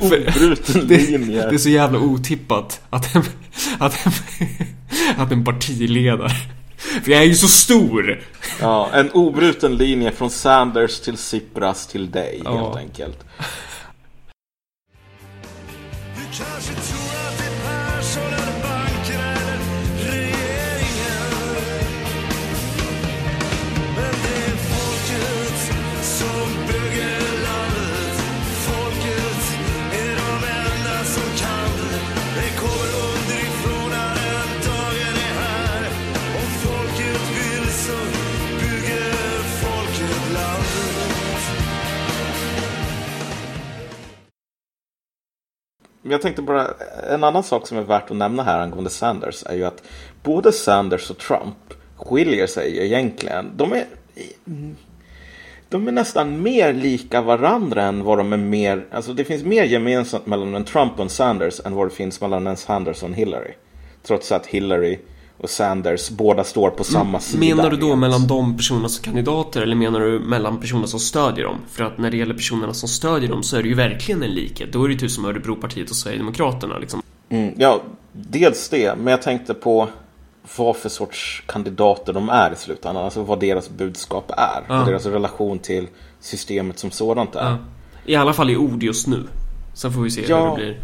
[0.00, 1.48] obruten linje.
[1.48, 3.22] Det är så jävla otippat att en,
[3.78, 4.12] att en,
[5.16, 6.30] att en partiledare
[7.02, 8.20] för jag är ju så stor!
[8.60, 12.56] Ja, en obruten linje från Sanders till Tsipras till dig, ja.
[12.56, 13.24] helt enkelt.
[16.36, 16.93] Kanske tror
[46.08, 46.68] Jag tänkte bara,
[47.10, 49.82] en annan sak som är värt att nämna här angående Sanders är ju att
[50.22, 53.50] både Sanders och Trump skiljer sig egentligen.
[53.56, 53.84] De är,
[55.68, 59.64] de är nästan mer lika varandra än vad de är mer, alltså det finns mer
[59.64, 63.08] gemensamt mellan en Trump och en Sanders än vad det finns mellan en Sanders och
[63.08, 63.54] en Hillary.
[64.02, 64.98] Trots att Hillary
[65.44, 67.20] och Sanders båda står på samma mm.
[67.20, 67.40] sida.
[67.40, 71.44] Menar du då mellan de personerna som kandidater eller menar du mellan personerna som stödjer
[71.44, 71.58] dem?
[71.70, 74.30] För att när det gäller personerna som stödjer dem så är det ju verkligen en
[74.30, 74.72] likhet.
[74.72, 77.02] Då är det ju typ som Örebropartiet och Sverigedemokraterna liksom.
[77.28, 79.88] Mm, ja, dels det, men jag tänkte på
[80.56, 83.04] vad för sorts kandidater de är i slutändan.
[83.04, 84.62] Alltså vad deras budskap är.
[84.68, 84.76] Ja.
[84.76, 85.86] Vad deras relation till
[86.20, 87.50] systemet som sådant är.
[87.50, 87.58] Ja.
[88.06, 89.22] I alla fall i ord just nu.
[89.74, 90.40] Sen får vi se ja.
[90.40, 90.80] hur det blir.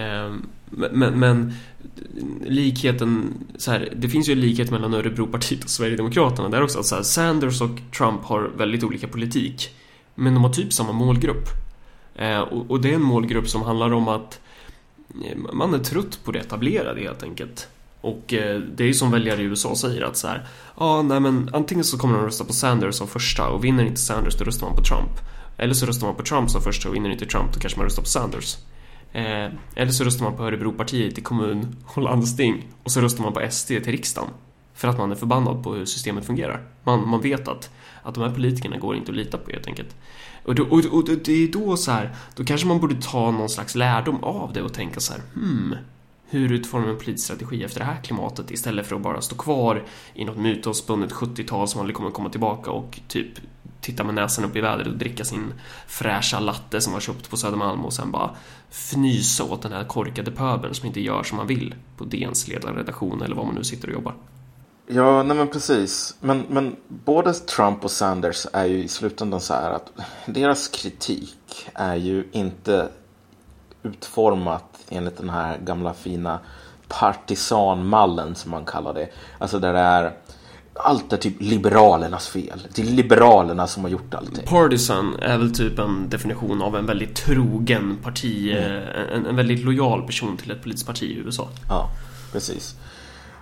[0.00, 1.52] Ehm, men, men
[2.46, 6.78] likheten, så här, det finns ju en likhet mellan Örebropartiet och Sverigedemokraterna där också.
[6.78, 9.70] Att så här, Sanders och Trump har väldigt olika politik.
[10.14, 11.48] Men de har typ samma målgrupp.
[12.14, 14.40] Eh, och, och, det är en målgrupp som handlar om att
[15.24, 17.68] eh, man är trött på det etablerade helt enkelt.
[18.00, 20.46] Och eh, det är ju som väljare i USA säger att så här,
[20.78, 23.84] ja, ah, nej men antingen så kommer de rösta på Sanders som första och vinner
[23.84, 25.10] inte Sanders då röstar man på Trump.
[25.56, 27.84] Eller så röstar man på Trump som första och vinner inte Trump då kanske man
[27.84, 28.56] röstar på Sanders.
[29.14, 33.32] Eh, eller så röstar man på Örebropartiet i kommun och landsting och så röstar man
[33.32, 34.30] på SD till riksdagen.
[34.74, 36.66] För att man är förbannad på hur systemet fungerar.
[36.84, 37.70] Man, man vet att,
[38.02, 39.96] att de här politikerna går inte att lita på helt enkelt.
[40.44, 43.48] Och, då, och, och det är då så här, då kanske man borde ta någon
[43.48, 45.74] slags lärdom av det och tänka så här, hmm,
[46.26, 49.36] hur utformar man en politisk strategi efter det här klimatet istället för att bara stå
[49.36, 49.82] kvar
[50.14, 53.28] i något mytomspunnet 70-tal som aldrig kommer komma tillbaka och typ
[53.84, 55.54] titta med näsan upp i vädret och dricka sin
[55.86, 58.30] fräscha latte som man köpt på Södermalm och sen bara
[58.70, 63.22] fnysa åt den här korkade pöbeln som inte gör som man vill på DNs ledarredaktion
[63.22, 64.14] eller var man nu sitter och jobbar.
[64.86, 66.16] Ja, nej men precis.
[66.20, 69.92] Men, men både Trump och Sanders är ju i slutändan så här att
[70.26, 72.88] deras kritik är ju inte
[73.82, 76.38] utformat enligt den här gamla fina
[76.88, 79.08] partisanmallen som man kallar det.
[79.38, 80.12] Alltså där det är
[80.74, 82.66] allt är typ liberalernas fel.
[82.74, 84.46] Det är liberalerna som har gjort allting.
[84.46, 88.82] Partisan är väl typ en definition av en väldigt trogen parti, mm.
[89.12, 91.48] en, en, väldigt lojal person till ett politiskt parti i USA.
[91.68, 91.88] Ja,
[92.32, 92.74] precis.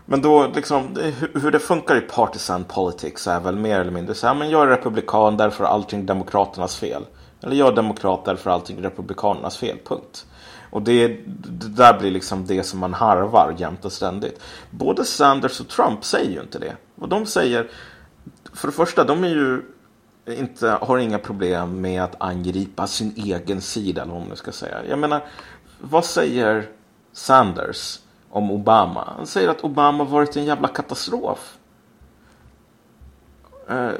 [0.07, 0.97] Men då liksom,
[1.35, 4.62] hur det funkar i partisan politics är väl mer eller mindre så här, men jag
[4.62, 7.03] är republikan därför är allting demokraternas fel.
[7.42, 10.27] Eller jag är demokrat därför är allting republikanernas fel, punkt.
[10.71, 14.40] Och det, det, där blir liksom det som man harvar jämt och ständigt.
[14.71, 16.77] Både Sanders och Trump säger ju inte det.
[17.02, 17.70] Och de säger,
[18.52, 19.62] för det första, de är ju
[20.26, 24.86] inte, har inga problem med att angripa sin egen sida, eller vad man ska säga.
[24.88, 25.24] Jag menar,
[25.80, 26.68] vad säger
[27.12, 27.98] Sanders
[28.30, 29.12] om Obama?
[29.16, 31.58] Han säger att Obama varit en jävla katastrof.
[33.68, 33.90] Eh,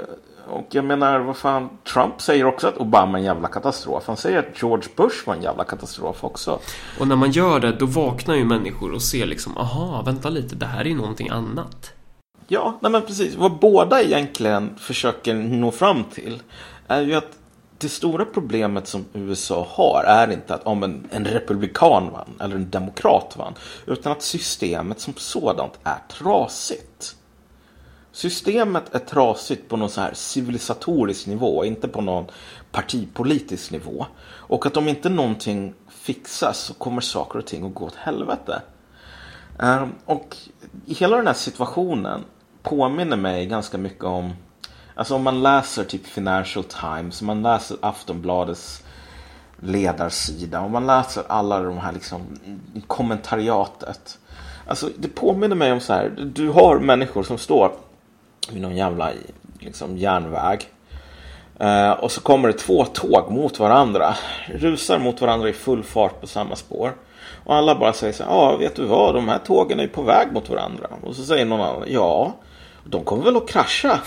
[0.49, 4.07] och jag menar, vad fan, Trump säger också att Obama är en jävla katastrof.
[4.07, 6.59] Han säger att George Bush var en jävla katastrof också.
[7.01, 10.57] Och när man gör det, då vaknar ju människor och ser liksom, aha, vänta lite,
[10.57, 11.93] det här är ju någonting annat.
[12.53, 13.35] Ja, nej men precis.
[13.35, 16.43] Vad båda egentligen försöker nå fram till
[16.89, 17.39] är ju att
[17.79, 22.57] det stora problemet som USA har är inte att om en, en republikan vann eller
[22.57, 23.55] en demokrat vann,
[23.87, 27.17] utan att systemet som sådant är trasigt.
[28.13, 32.27] Systemet är trasigt på någon så här civilisatorisk nivå, inte på någon
[32.73, 34.07] partipolitisk nivå.
[34.25, 38.63] Och att om inte någonting fixas så kommer saker och ting att gå åt helvete.
[39.59, 40.37] Ehm, och
[40.87, 42.25] i hela den här situationen
[42.63, 44.33] påminner mig ganska mycket om
[44.95, 48.85] Alltså om man läser typ Financial Times, om man läser Aftonbladets
[49.61, 52.21] ledarsida, om man läser alla de här liksom
[52.87, 54.19] kommentariatet.
[54.67, 57.73] Alltså det påminner mig om så här, du har människor som står
[58.51, 59.11] vid någon jävla
[59.59, 60.59] liksom, järnväg.
[61.63, 64.15] Uh, och så kommer det två tåg mot varandra.
[64.47, 66.95] Rusar mot varandra i full fart på samma spår.
[67.45, 70.03] Och alla bara säger så här, ja vet du vad, de här tågen är på
[70.03, 70.87] väg mot varandra.
[71.03, 72.35] Och så säger någon annan, ja,
[72.85, 74.01] de kommer väl att krascha.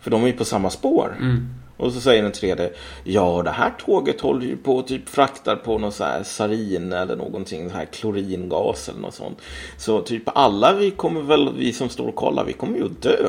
[0.00, 1.16] För de är ju på samma spår.
[1.20, 1.48] Mm.
[1.76, 2.70] Och så säger den tredje,
[3.04, 6.92] ja det här tåget håller ju på och typ fraktar på någon så här sarin
[6.92, 9.38] eller någonting, så här kloringas eller något sånt.
[9.76, 13.02] Så typ alla vi kommer väl, vi som står och kollar, vi kommer ju att
[13.02, 13.28] dö.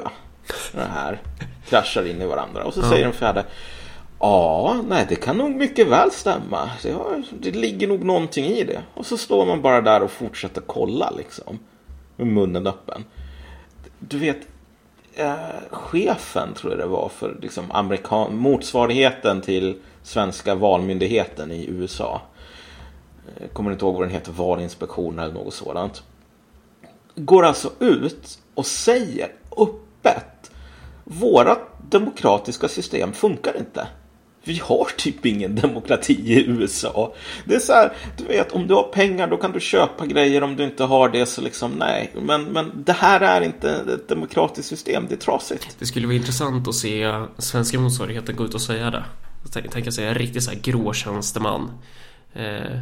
[0.72, 1.22] Det här
[1.70, 2.64] kraschar in i varandra.
[2.64, 2.90] Och så Ja.
[2.90, 3.46] säger den fjärde,
[4.20, 6.70] ja, nej det kan nog mycket väl stämma.
[6.84, 8.82] Det, har, det ligger nog någonting i det.
[8.94, 11.60] Och så står man bara där och fortsätter kolla liksom.
[12.16, 13.04] Med munnen öppen.
[14.08, 14.38] Du vet,
[15.14, 15.36] eh,
[15.72, 22.22] chefen tror jag det var för liksom, amerikan motsvarigheten till svenska valmyndigheten i USA.
[23.40, 26.04] Jag kommer inte ihåg vad den heter, valinspektion eller något sådant.
[27.16, 30.52] Går alltså ut och säger öppet
[31.04, 31.60] vårat
[31.90, 33.88] demokratiska system funkar inte.
[34.44, 37.14] Vi har typ ingen demokrati i USA.
[37.46, 40.44] Det är så här, du vet, om du har pengar då kan du köpa grejer.
[40.44, 42.12] Om du inte har det så liksom, nej.
[42.22, 45.76] Men, men det här är inte ett demokratiskt system, det är trasigt.
[45.80, 49.04] Det skulle vara intressant att se svenska motsvarigheten gå ut och säga det.
[49.54, 51.72] Tänk, tänk att säga en riktig så här grå tjänsteman.
[52.34, 52.80] Eh,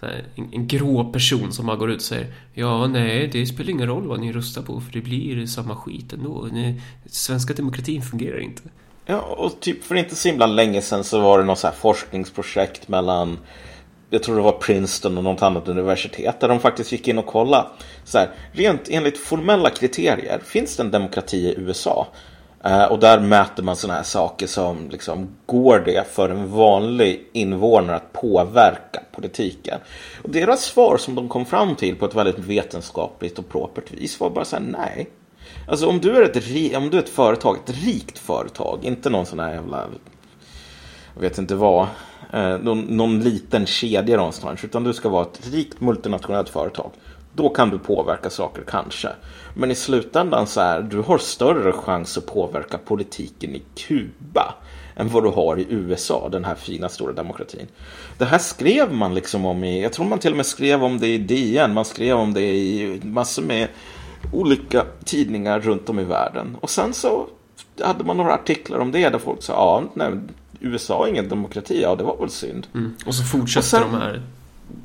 [0.00, 3.46] så här, en, en grå person som bara går ut och säger Ja, nej, det
[3.46, 6.48] spelar ingen roll vad ni röstar på för det blir samma skit ändå.
[6.52, 8.62] Ni, svenska demokratin fungerar inte.
[9.10, 11.74] Ja, och typ för inte så himla länge sedan så var det något så här
[11.74, 13.38] forskningsprojekt mellan
[14.10, 17.26] jag tror det var Princeton och något annat universitet där de faktiskt gick in och
[17.26, 17.68] kollade.
[18.04, 22.06] Så här, rent enligt formella kriterier, finns det en demokrati i USA?
[22.64, 27.28] Eh, och där mäter man sådana här saker som liksom, går det för en vanlig
[27.32, 29.78] invånare att påverka politiken?
[30.22, 34.20] Och deras svar som de kom fram till på ett väldigt vetenskapligt och propert vis
[34.20, 35.08] var bara så här, nej.
[35.68, 39.26] Alltså om du är ett, om du är ett företag, ett rikt företag, inte någon
[39.26, 39.86] sån här jävla,
[41.14, 41.86] jag vet inte vad,
[42.32, 46.90] eh, någon, någon liten kedja någonstans, utan du ska vara ett rikt multinationellt företag.
[47.32, 49.08] Då kan du påverka saker kanske.
[49.54, 54.54] Men i slutändan så är du har större chans att påverka politiken i Kuba
[54.96, 57.66] än vad du har i USA, den här fina stora demokratin.
[58.18, 60.98] Det här skrev man liksom om i, jag tror man till och med skrev om
[60.98, 63.68] det i DN, man skrev om det i massor med
[64.32, 66.56] olika tidningar runt om i världen.
[66.60, 67.26] Och sen så
[67.84, 70.12] hade man några artiklar om det där folk sa, ja, nej,
[70.60, 72.66] USA är ingen demokrati, ja det var väl synd.
[72.74, 72.94] Mm.
[73.06, 74.22] Och så fortsätter Och sen- de här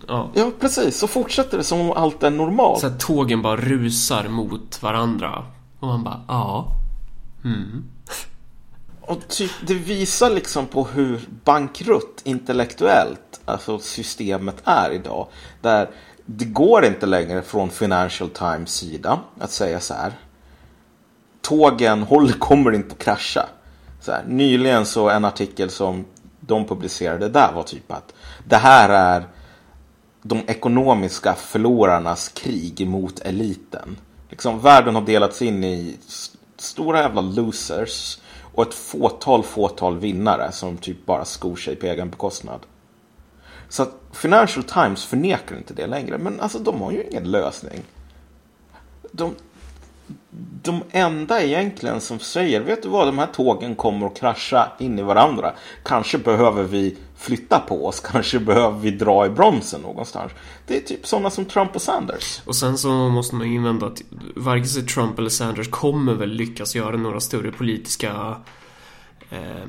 [0.08, 2.79] Ja, Ja, precis, så fortsätter det som om allt är normalt.
[2.79, 5.43] så att tågen bara rusar mot varandra.
[5.79, 6.67] Och man bara, ja.
[7.45, 7.84] Mm.
[9.01, 15.27] Och typ, det visar liksom på hur bankrutt intellektuellt alltså systemet är idag.
[15.62, 15.89] Där
[16.25, 20.13] det går inte längre från Financial Times sida att säga så här.
[21.41, 23.45] Tågen håller, kommer inte att krascha.
[24.01, 26.05] Så här, nyligen så en artikel som
[26.39, 28.13] de publicerade där var typ att
[28.47, 29.27] det här är
[30.21, 33.97] de ekonomiska förlorarnas krig mot eliten.
[34.29, 35.97] Liksom, världen har delats in i
[36.57, 38.17] stora jävla losers
[38.53, 42.59] och ett fåtal, fåtal vinnare som typ bara skor sig på egen bekostnad.
[43.73, 47.81] Så att Financial Times förnekar inte det längre, men alltså de har ju ingen lösning.
[49.12, 49.36] De,
[50.63, 54.99] de enda egentligen som säger, vet du vad, de här tågen kommer att krascha in
[54.99, 55.53] i varandra.
[55.83, 60.31] Kanske behöver vi flytta på oss, kanske behöver vi dra i bromsen någonstans.
[60.67, 62.41] Det är typ sådana som Trump och Sanders.
[62.45, 64.01] Och sen så måste man ju invända att
[64.36, 68.38] varken sig Trump eller Sanders kommer väl lyckas göra några större politiska...
[69.29, 69.63] Eh,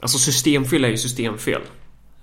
[0.00, 1.62] alltså systemfel är ju systemfel.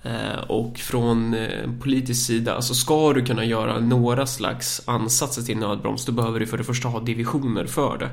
[0.03, 5.57] Eh, och från eh, politisk sida, alltså ska du kunna göra några slags ansatser till
[5.57, 8.09] nödbroms, då behöver du för det första ha divisioner för det.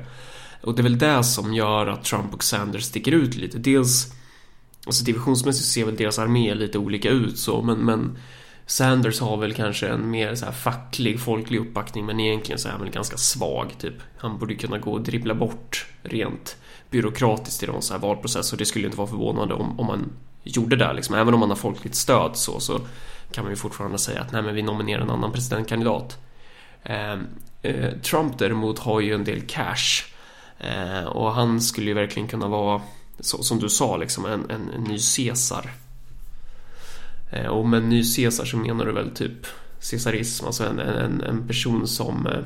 [0.61, 3.57] Och det är väl det som gör att Trump och Sanders sticker ut lite.
[3.57, 4.13] Dels,
[4.85, 8.17] alltså divisionsmässigt ser väl deras armé lite olika ut så, men, men
[8.65, 12.71] Sanders har väl kanske en mer så här facklig, folklig uppbackning men egentligen så är
[12.71, 13.95] han väl ganska svag typ.
[14.17, 16.57] Han borde kunna gå och dribbla bort rent
[16.89, 20.09] byråkratiskt i någon så här valprocess och det skulle inte vara förvånande om, om man
[20.43, 21.15] gjorde det liksom.
[21.15, 22.79] Även om man har folkligt stöd så, så
[23.31, 26.17] kan man ju fortfarande säga att nej men vi nominerar en annan presidentkandidat.
[26.83, 27.19] Eh,
[27.61, 30.03] eh, Trump däremot har ju en del cash
[30.59, 32.81] eh, och han skulle ju verkligen kunna vara
[33.19, 35.71] så, som du sa liksom en, en, en ny Caesar.
[37.31, 39.47] Ehm, och med ny Caesar så menar du väl typ
[39.89, 42.39] Caesarism, alltså en, en, en person som eh,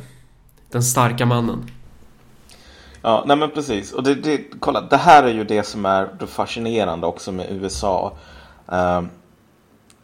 [0.72, 1.72] den starka mannen.
[3.06, 3.94] Ja, nej men precis.
[3.94, 7.48] Och det, det, kolla, det här är ju det som är det fascinerande också med
[7.52, 8.18] USA.
[8.72, 9.02] Uh,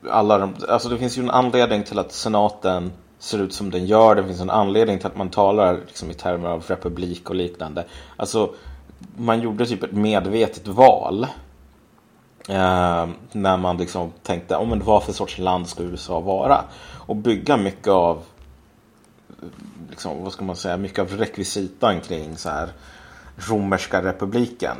[0.09, 3.85] alla de, alltså det finns ju en anledning till att senaten ser ut som den
[3.85, 4.15] gör.
[4.15, 7.85] Det finns en anledning till att man talar liksom, i termer av republik och liknande.
[8.17, 8.53] Alltså,
[9.17, 11.27] man gjorde typ ett medvetet val.
[12.49, 16.63] Uh, när man liksom tänkte, oh, men vad för sorts land ska USA vara?
[17.07, 18.23] Och bygga mycket av
[19.89, 22.69] liksom, vad ska man säga, mycket av rekvisitan kring så här
[23.35, 24.75] romerska republiken.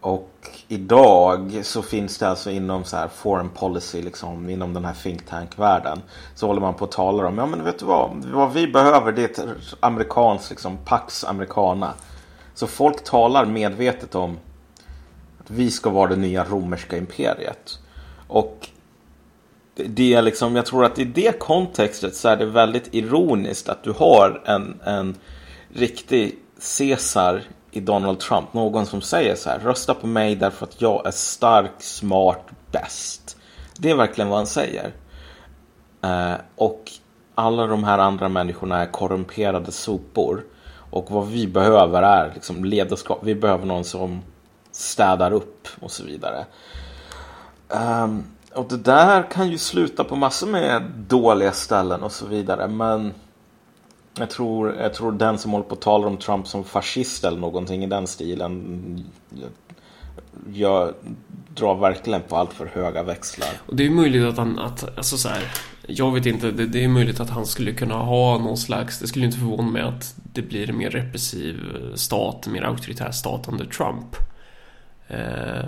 [0.00, 4.94] Och idag så finns det alltså inom så här foreign policy, liksom, inom den här
[4.94, 6.02] think tank-världen.
[6.34, 9.12] Så håller man på att tala om, ja men vet du vad, vad vi behöver
[9.12, 11.94] det är ett amerikanskt, liksom, Pax Americana.
[12.54, 14.38] Så folk talar medvetet om
[15.40, 17.78] att vi ska vara det nya romerska imperiet.
[18.28, 18.68] Och
[19.74, 23.82] det är liksom, jag tror att i det kontextet så är det väldigt ironiskt att
[23.82, 25.16] du har en, en
[25.68, 26.38] riktig
[26.78, 28.52] Caesar i Donald Trump.
[28.52, 33.36] Någon som säger så här, rösta på mig därför att jag är stark, smart, bäst.
[33.78, 34.92] Det är verkligen vad han säger.
[36.02, 36.90] Eh, och
[37.34, 40.44] alla de här andra människorna är korrumperade sopor.
[40.90, 43.18] Och vad vi behöver är liksom ledarskap.
[43.22, 44.22] Vi behöver någon som
[44.72, 46.46] städar upp och så vidare.
[47.68, 52.68] Um, och det där kan ju sluta på massor med dåliga ställen och så vidare.
[52.68, 53.14] Men
[54.18, 57.38] jag tror, jag tror den som håller på att tala om Trump som fascist eller
[57.38, 59.04] någonting i den stilen.
[60.52, 60.94] Jag
[61.54, 63.48] drar verkligen på allt för höga växlar.
[63.66, 65.42] Och det är möjligt att han, att, alltså så här,
[65.86, 69.06] jag vet inte, det, det, är möjligt att han skulle kunna ha någon slags, det
[69.06, 71.56] skulle inte förvåna mig att det blir en mer repressiv
[71.94, 74.16] stat, en mer auktoritär stat under Trump.
[75.08, 75.66] Eh,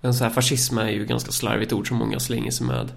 [0.00, 2.92] men så här, fascism är ju ganska slarvigt ord som många slänger sig med.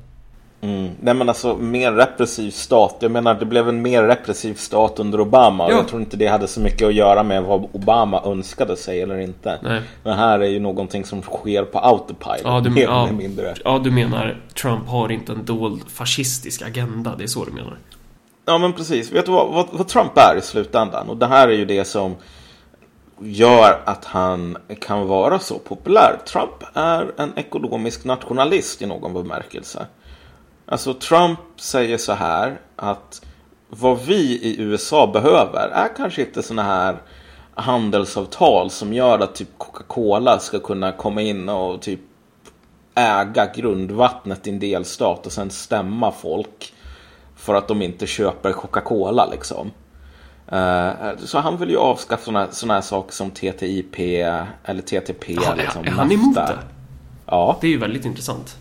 [0.61, 0.91] Mm.
[1.01, 2.97] Nej men alltså mer repressiv stat.
[2.99, 5.69] Jag menar det blev en mer repressiv stat under Obama.
[5.69, 5.75] Ja.
[5.75, 9.19] Jag tror inte det hade så mycket att göra med vad Obama önskade sig eller
[9.19, 9.59] inte.
[9.63, 9.81] Nej.
[10.03, 12.41] Men här är ju någonting som sker på autopilot.
[12.43, 13.53] Ja, du, mer ja, eller mindre.
[13.63, 17.15] Ja, du menar Trump har inte en dold fascistisk agenda.
[17.17, 17.77] Det är så du menar?
[18.45, 19.11] Ja men precis.
[19.11, 21.09] Vet du vad, vad, vad Trump är i slutändan?
[21.09, 22.15] Och det här är ju det som
[23.21, 26.17] gör att han kan vara så populär.
[26.27, 29.85] Trump är en ekonomisk nationalist i någon bemärkelse.
[30.71, 33.21] Alltså Trump säger så här att
[33.69, 36.97] vad vi i USA behöver är kanske inte såna här
[37.53, 41.99] handelsavtal som gör att typ Coca-Cola ska kunna komma in och typ
[42.95, 46.73] äga grundvattnet i en delstat och sen stämma folk
[47.35, 49.71] för att de inte köper Coca-Cola liksom.
[50.53, 53.99] Uh, så han vill ju avskaffa sådana såna här saker som TTIP
[54.63, 55.33] eller TTP.
[55.33, 56.57] Ja, liksom, är han emot det?
[57.25, 57.57] Ja.
[57.61, 58.57] Det är ju väldigt intressant.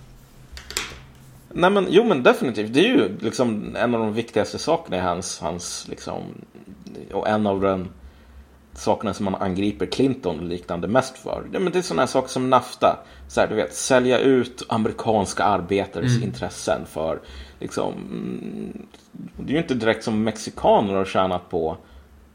[1.52, 2.74] Nej men jo men definitivt.
[2.74, 6.22] Det är ju liksom en av de viktigaste sakerna i hans, hans liksom,
[7.12, 7.88] och en av de
[8.72, 11.44] sakerna som man angriper Clinton och liknande mest för.
[11.52, 12.98] Ja, men det är sådana här saker som NAFTA.
[13.28, 16.22] Så här, du vet, sälja ut amerikanska arbetares mm.
[16.22, 17.20] intressen för
[17.60, 18.86] liksom, mm,
[19.36, 21.76] det är ju inte direkt som mexikaner har tjänat på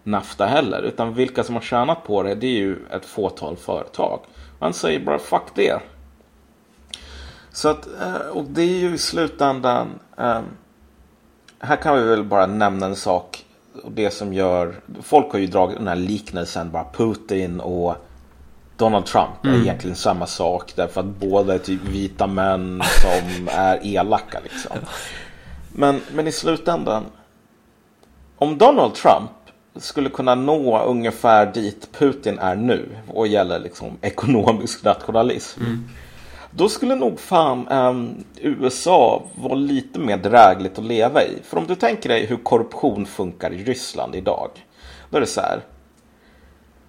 [0.04, 0.82] NAFTA heller.
[0.82, 4.19] Utan vilka som har tjänat på det, det är ju ett fåtal företag.
[4.60, 5.80] Han säger bara fuck det.
[7.54, 10.00] Så att, eh, och det är ju i slutändan.
[10.18, 10.44] Um,
[11.60, 13.46] här kan vi väl bara nämna en sak.
[13.84, 14.76] Och det som gör.
[15.02, 17.96] Folk har ju dragit den här liknelsen bara Putin och
[18.78, 19.56] Donald Trump mm.
[19.56, 20.74] är egentligen samma sak.
[20.76, 24.78] Därför att båda är typ vita män som är elaka liksom.
[25.72, 27.04] Men, men i slutändan.
[28.36, 29.32] Om Donald Trump
[29.76, 35.62] skulle kunna nå ungefär dit Putin är nu och gäller liksom ekonomisk nationalism.
[35.62, 35.89] Mm.
[36.56, 41.38] Då skulle nog fan um, USA vara lite mer drägligt att leva i.
[41.43, 44.49] För om du tänker dig hur korruption funkar i Ryssland idag.
[45.10, 45.62] Då är det så här.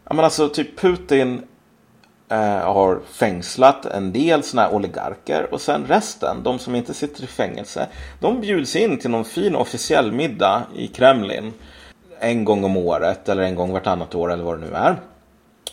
[0.05, 1.43] Ja men alltså typ Putin
[2.29, 5.49] eh, har fängslat en del sådana här oligarker.
[5.53, 7.89] Och sen resten, de som inte sitter i fängelse.
[8.21, 11.53] De bjuds in till någon fin officiell middag i Kremlin.
[12.21, 14.97] En gång om året eller en gång vartannat år eller vad det nu är.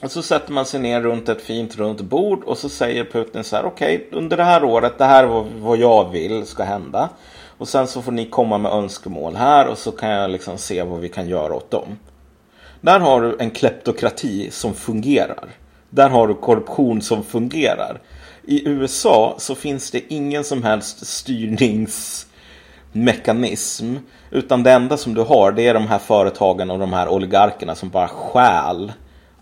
[0.03, 3.43] Och så sätter man sig ner runt ett fint runt bord och så säger Putin
[3.43, 6.63] så här okej okay, under det här året det här är vad jag vill ska
[6.63, 7.09] hända.
[7.57, 10.83] Och sen så får ni komma med önskemål här och så kan jag liksom se
[10.83, 11.97] vad vi kan göra åt dem.
[12.81, 15.49] Där har du en kleptokrati som fungerar.
[15.89, 18.01] Där har du korruption som fungerar.
[18.43, 23.95] I USA så finns det ingen som helst styrningsmekanism.
[24.31, 27.75] Utan det enda som du har det är de här företagen och de här oligarkerna
[27.75, 28.91] som bara stjäl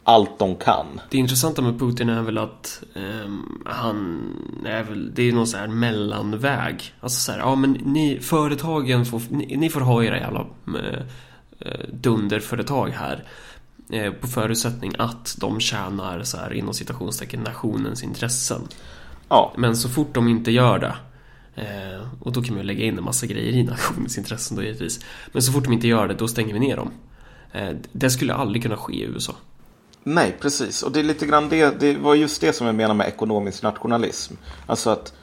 [0.10, 1.02] allt de kan.
[1.10, 4.28] Det intressanta med Putin är väl att um, han
[4.66, 6.94] är väl, det är någon sån här mellanväg.
[7.00, 11.00] Alltså så här, ja men ni, företagen får, ni, ni får ha era jävla uh,
[11.94, 13.24] dunderföretag här.
[13.94, 18.62] Uh, på förutsättning att de tjänar så här inom citationstecken nationens intressen.
[19.30, 19.54] Ja.
[19.58, 20.96] Men så fort de inte gör det
[21.58, 24.64] uh, och då kan man ju lägga in en massa grejer i nationens intressen då
[24.64, 25.06] givetvis.
[25.32, 26.92] Men så fort de inte gör det, då stänger vi ner dem.
[27.92, 29.36] Det skulle aldrig kunna ske i USA.
[30.14, 30.84] Nej, precis.
[30.84, 33.64] Och det är lite grann det, det var just det som jag menar med ekonomisk
[33.64, 34.34] nationalism.
[34.66, 35.14] Alltså att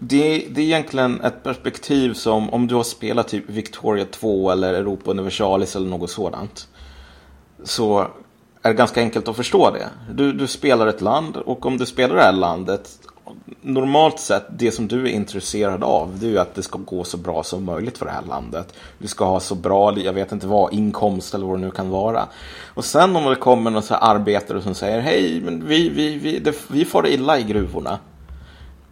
[0.00, 4.74] det, det är egentligen ett perspektiv som om du har spelat typ Victoria 2 eller
[4.74, 6.68] Europa Universalis eller något sådant.
[7.64, 8.00] Så
[8.62, 9.88] är det ganska enkelt att förstå det.
[10.14, 12.98] Du, du spelar ett land och om du spelar det här landet
[13.60, 17.04] normalt sett, det som du är intresserad av, det är ju att det ska gå
[17.04, 18.74] så bra som möjligt för det här landet.
[18.98, 21.90] Du ska ha så bra, jag vet inte vad, inkomst eller vad det nu kan
[21.90, 22.28] vara.
[22.74, 26.38] Och sen om det kommer någon så arbetare som säger, hej, men vi, vi, vi,
[26.38, 27.98] det, vi får illa i gruvorna.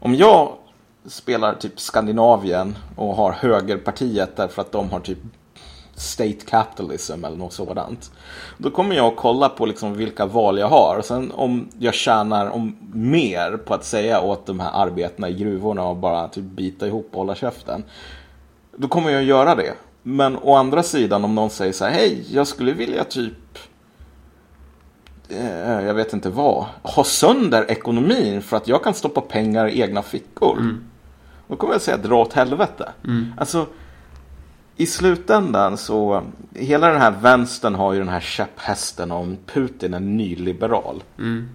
[0.01, 0.53] Om jag
[1.07, 5.18] spelar typ Skandinavien och har högerpartiet därför att de har typ
[5.97, 8.11] state capitalism eller något sådant.
[8.59, 10.97] Då kommer jag att kolla på liksom vilka val jag har.
[10.99, 15.35] Och sen om jag tjänar om mer på att säga åt de här arbetarna i
[15.35, 17.85] gruvorna och bara typ bita ihop och hålla käften.
[18.77, 19.75] Då kommer jag att göra det.
[20.03, 23.59] Men å andra sidan om någon säger så här, hej, jag skulle vilja typ
[25.29, 29.81] eh, jag vet inte vad, ha sönder ekonomin för att jag kan stoppa pengar i
[29.81, 30.59] egna fickor.
[30.59, 30.85] Mm.
[31.49, 32.93] Då kommer jag säga dra åt helvete.
[33.05, 33.33] Mm.
[33.39, 33.67] Alltså,
[34.77, 36.22] i slutändan så,
[36.55, 41.03] hela den här vänstern har ju den här käpphästen om Putin är nyliberal.
[41.18, 41.49] Mm.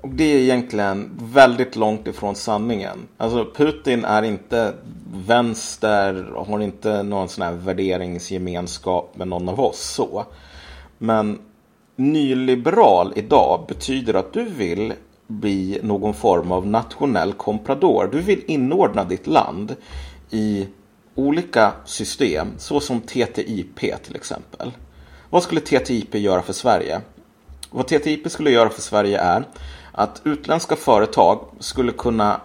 [0.00, 2.98] Och det är egentligen väldigt långt ifrån sanningen.
[3.16, 4.74] Alltså Putin är inte
[5.26, 10.24] vänster, har inte någon sån här värderingsgemenskap med någon av oss så.
[10.98, 11.38] Men
[11.96, 14.92] nyliberal idag betyder att du vill
[15.26, 18.08] bli någon form av nationell komprador.
[18.12, 19.76] Du vill inordna ditt land
[20.30, 20.66] i
[21.14, 24.72] olika system, såsom TTIP till exempel.
[25.30, 27.00] Vad skulle TTIP göra för Sverige?
[27.70, 29.44] Vad TTIP skulle göra för Sverige är
[29.92, 32.40] att utländska företag skulle kunna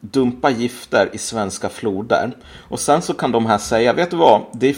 [0.00, 2.36] dumpa gifter i svenska floder.
[2.68, 4.42] Och sen så kan de här säga, vet du vad?
[4.52, 4.76] Det är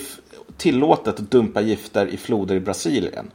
[0.57, 3.31] tillåtet att dumpa gifter i floder i Brasilien.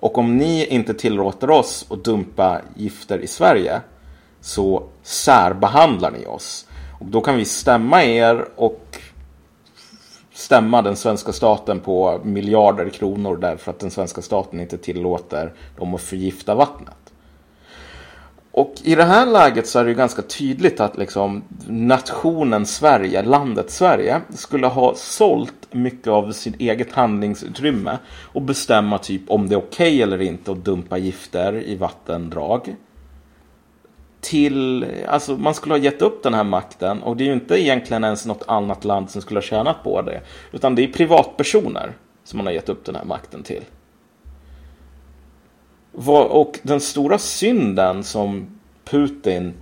[0.00, 3.80] Och om ni inte tillåter oss att dumpa gifter i Sverige
[4.40, 6.66] så särbehandlar ni oss.
[7.00, 8.98] Och då kan vi stämma er och
[10.32, 15.94] stämma den svenska staten på miljarder kronor därför att den svenska staten inte tillåter dem
[15.94, 16.94] att förgifta vattnet.
[18.52, 23.22] Och i det här läget så är det ju ganska tydligt att liksom nationen Sverige,
[23.22, 27.98] landet Sverige, skulle ha sålt mycket av sitt eget handlingsutrymme
[28.32, 32.76] och bestämma typ om det är okej okay eller inte att dumpa gifter i vattendrag
[34.20, 37.62] till, alltså man skulle ha gett upp den här makten och det är ju inte
[37.62, 40.20] egentligen ens något annat land som skulle ha tjänat på det.
[40.52, 41.92] Utan det är privatpersoner
[42.24, 43.64] som man har gett upp den här makten till.
[46.06, 49.54] Och den stora synden som Putin,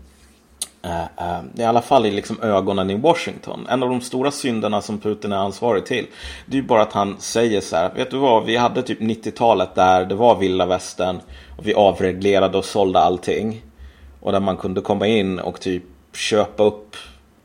[0.83, 4.81] eh, eh, i alla fall i liksom ögonen i Washington, en av de stora synderna
[4.81, 6.07] som Putin är ansvarig till,
[6.47, 9.01] det är ju bara att han säger så här, vet du vad, vi hade typ
[9.01, 11.21] 90-talet där det var vilda västern
[11.59, 13.63] och vi avreglerade och sålde allting.
[14.21, 16.97] Och där man kunde komma in och typ köpa upp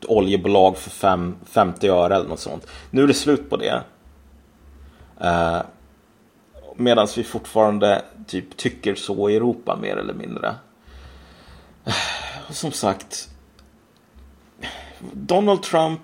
[0.08, 2.68] oljebolag för fem, 50 öre eller något sånt.
[2.90, 3.84] Nu är det slut på det.
[5.22, 5.62] Eh,
[6.76, 10.56] Medan vi fortfarande typ tycker så i Europa mer eller mindre.
[11.86, 11.94] Eh,
[12.52, 13.30] som sagt.
[15.14, 16.02] Donald Trump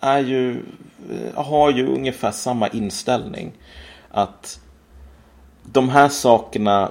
[0.00, 0.62] är ju,
[1.10, 3.52] eh, har ju ungefär samma inställning.
[4.10, 4.60] Att
[5.62, 6.90] de här sakerna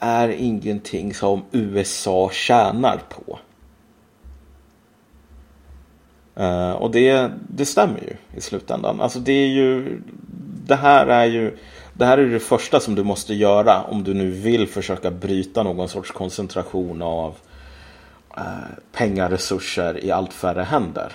[0.00, 3.38] är ingenting som USA tjänar på.
[6.40, 9.00] Uh, och det, det stämmer ju i slutändan.
[9.00, 10.00] Alltså det är ju
[10.66, 11.56] det här är ju
[11.92, 15.62] det här är det första som du måste göra om du nu vill försöka bryta
[15.62, 17.34] någon sorts koncentration av
[18.38, 18.42] uh,
[18.92, 21.12] pengaresurser i allt färre händer.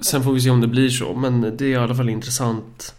[0.00, 2.94] Sen får vi se om det blir så, men det är i alla fall intressant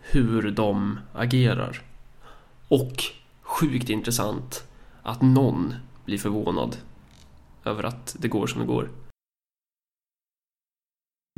[0.00, 1.87] hur de agerar.
[2.68, 3.04] Och
[3.42, 4.64] sjukt intressant
[5.02, 6.76] att någon blir förvånad
[7.64, 8.88] över att det går som det går.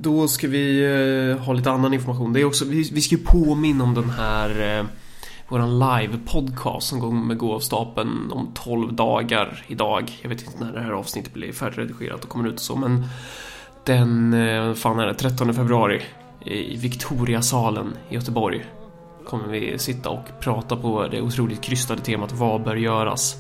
[0.03, 2.33] Då ska vi eh, ha lite annan information.
[2.33, 4.87] Det är också, vi, vi ska ju påminna om den här eh,
[5.49, 10.19] våran live-podcast som kommer gå av stapeln om 12 dagar idag.
[10.23, 13.05] Jag vet inte när det här avsnittet blir färdigredigerat och kommer ut och så, men
[13.85, 16.03] den, eh, fan är det, 13 februari
[16.45, 18.65] i Victoriasalen i Göteborg
[19.27, 23.37] kommer vi sitta och prata på det otroligt krystade temat Vad bör göras?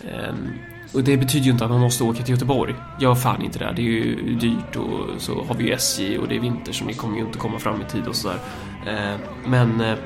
[0.00, 0.50] Ehm,
[0.94, 2.74] och det betyder ju inte att man måste åka till Göteborg.
[3.00, 3.72] Gör fan inte det.
[3.76, 6.84] Det är ju dyrt och så har vi ju SJ och det är vinter så
[6.84, 8.38] ni kommer ju inte komma fram i tid och sådär.
[8.86, 9.96] Ehm, men eh,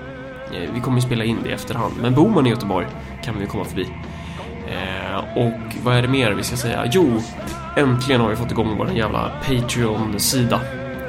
[0.75, 1.95] vi kommer ju spela in det i efterhand.
[2.01, 2.87] Men bor man i Göteborg
[3.25, 3.89] kan vi komma förbi.
[4.69, 6.91] Ehm, och vad är det mer vi ska säga?
[6.93, 7.23] Jo,
[7.77, 10.61] äntligen har vi fått igång vår jävla Patreon-sida.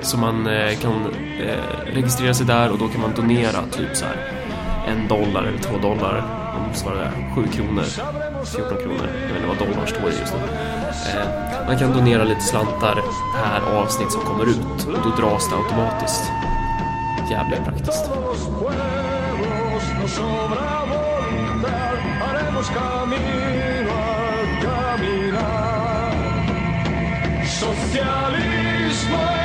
[0.02, 4.06] Så man eh, kan eh, registrera sig där och då kan man donera typ så
[4.06, 4.42] här
[4.88, 6.24] en dollar eller två dollar.
[6.56, 7.12] om svarar det?
[7.36, 7.84] Sju kronor,
[8.46, 9.08] 14 kronor.
[9.22, 10.40] Jag vet inte vad dollar står i just nu.
[11.12, 13.02] Eh, man kan donera lite slantar
[13.36, 16.32] per avsnitt som kommer ut och då dras det automatiskt.
[17.32, 18.06] Jävligt praktiskt.
[27.60, 29.41] Socialismo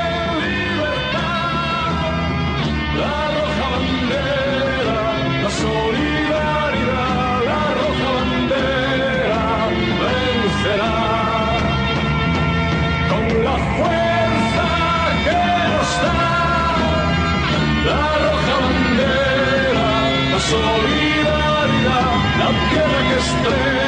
[23.27, 23.86] Master.